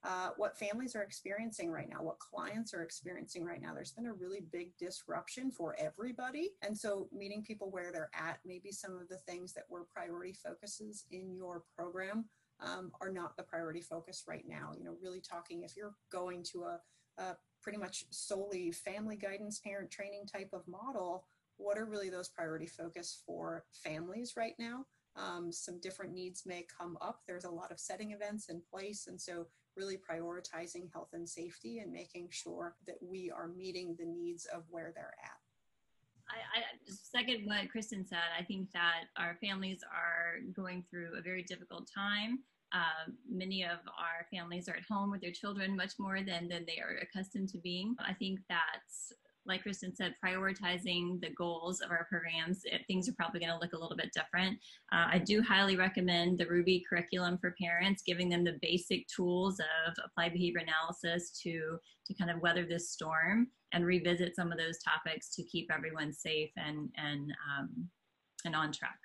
uh, 0.03 0.29
what 0.35 0.57
families 0.57 0.95
are 0.95 1.03
experiencing 1.03 1.71
right 1.71 1.87
now, 1.87 2.01
what 2.01 2.17
clients 2.19 2.73
are 2.73 2.81
experiencing 2.81 3.45
right 3.45 3.61
now. 3.61 3.73
There's 3.73 3.91
been 3.91 4.07
a 4.07 4.13
really 4.13 4.41
big 4.51 4.75
disruption 4.77 5.51
for 5.51 5.75
everybody. 5.79 6.51
And 6.63 6.75
so, 6.75 7.07
meeting 7.13 7.43
people 7.43 7.69
where 7.69 7.91
they're 7.91 8.09
at, 8.15 8.39
maybe 8.43 8.71
some 8.71 8.97
of 8.97 9.07
the 9.09 9.17
things 9.17 9.53
that 9.53 9.65
were 9.69 9.85
priority 9.93 10.33
focuses 10.33 11.05
in 11.11 11.35
your 11.35 11.63
program 11.77 12.25
um, 12.61 12.91
are 13.01 13.11
not 13.11 13.35
the 13.37 13.43
priority 13.43 13.81
focus 13.81 14.23
right 14.27 14.45
now. 14.47 14.71
You 14.77 14.83
know, 14.83 14.95
really 15.01 15.21
talking 15.21 15.63
if 15.63 15.75
you're 15.75 15.95
going 16.11 16.43
to 16.51 16.63
a, 16.63 16.79
a 17.17 17.37
pretty 17.61 17.77
much 17.77 18.05
solely 18.09 18.71
family 18.71 19.15
guidance, 19.15 19.59
parent 19.59 19.91
training 19.91 20.25
type 20.31 20.49
of 20.53 20.67
model, 20.67 21.25
what 21.57 21.77
are 21.77 21.85
really 21.85 22.09
those 22.09 22.29
priority 22.29 22.67
focus 22.67 23.21
for 23.25 23.65
families 23.71 24.33
right 24.35 24.55
now? 24.57 24.85
Um, 25.15 25.51
some 25.51 25.79
different 25.79 26.13
needs 26.13 26.43
may 26.45 26.65
come 26.77 26.97
up. 27.01 27.21
There's 27.27 27.43
a 27.43 27.51
lot 27.51 27.71
of 27.71 27.79
setting 27.79 28.11
events 28.11 28.49
in 28.49 28.61
place. 28.71 29.07
And 29.07 29.19
so, 29.19 29.47
really 29.77 29.97
prioritizing 29.97 30.91
health 30.91 31.09
and 31.13 31.27
safety 31.27 31.79
and 31.79 31.93
making 31.93 32.27
sure 32.29 32.75
that 32.85 32.97
we 33.01 33.31
are 33.31 33.47
meeting 33.47 33.95
the 33.97 34.05
needs 34.05 34.45
of 34.45 34.63
where 34.69 34.91
they're 34.93 35.15
at. 35.23 35.40
I, 36.31 36.59
I 36.59 36.63
second 36.87 37.45
what 37.45 37.69
Kristen 37.69 38.05
said. 38.07 38.19
I 38.37 38.43
think 38.43 38.71
that 38.73 39.05
our 39.17 39.37
families 39.41 39.79
are 39.83 40.39
going 40.55 40.83
through 40.89 41.17
a 41.17 41.21
very 41.21 41.43
difficult 41.43 41.89
time. 41.93 42.39
Uh, 42.73 43.11
many 43.29 43.63
of 43.63 43.79
our 43.99 44.25
families 44.31 44.69
are 44.69 44.75
at 44.75 44.83
home 44.89 45.11
with 45.11 45.21
their 45.21 45.31
children 45.31 45.75
much 45.75 45.93
more 45.99 46.19
than, 46.23 46.47
than 46.47 46.65
they 46.65 46.79
are 46.79 46.97
accustomed 47.01 47.49
to 47.49 47.57
being. 47.57 47.95
I 47.99 48.13
think 48.13 48.39
that 48.47 48.79
like 49.45 49.63
Kristen 49.63 49.93
said, 49.95 50.15
prioritizing 50.23 51.19
the 51.19 51.31
goals 51.35 51.81
of 51.81 51.89
our 51.89 52.05
programs, 52.09 52.61
it, 52.65 52.81
things 52.87 53.09
are 53.09 53.13
probably 53.13 53.39
going 53.39 53.51
to 53.51 53.57
look 53.57 53.73
a 53.73 53.77
little 53.77 53.97
bit 53.97 54.13
different. 54.13 54.59
Uh, 54.91 55.07
I 55.11 55.17
do 55.17 55.41
highly 55.41 55.75
recommend 55.75 56.37
the 56.37 56.45
RUBI 56.45 56.83
curriculum 56.87 57.37
for 57.39 57.55
parents, 57.59 58.03
giving 58.05 58.29
them 58.29 58.43
the 58.43 58.59
basic 58.61 59.07
tools 59.07 59.59
of 59.59 59.93
applied 60.05 60.33
behavior 60.33 60.61
analysis 60.61 61.31
to 61.41 61.77
to 62.05 62.13
kind 62.13 62.29
of 62.29 62.41
weather 62.41 62.65
this 62.65 62.89
storm 62.89 63.47
and 63.73 63.85
revisit 63.85 64.35
some 64.35 64.51
of 64.51 64.57
those 64.57 64.79
topics 64.79 65.35
to 65.35 65.43
keep 65.43 65.71
everyone 65.71 66.13
safe 66.13 66.51
and 66.57 66.89
and 66.97 67.33
um, 67.49 67.87
and 68.45 68.55
on 68.55 68.71
track. 68.71 68.97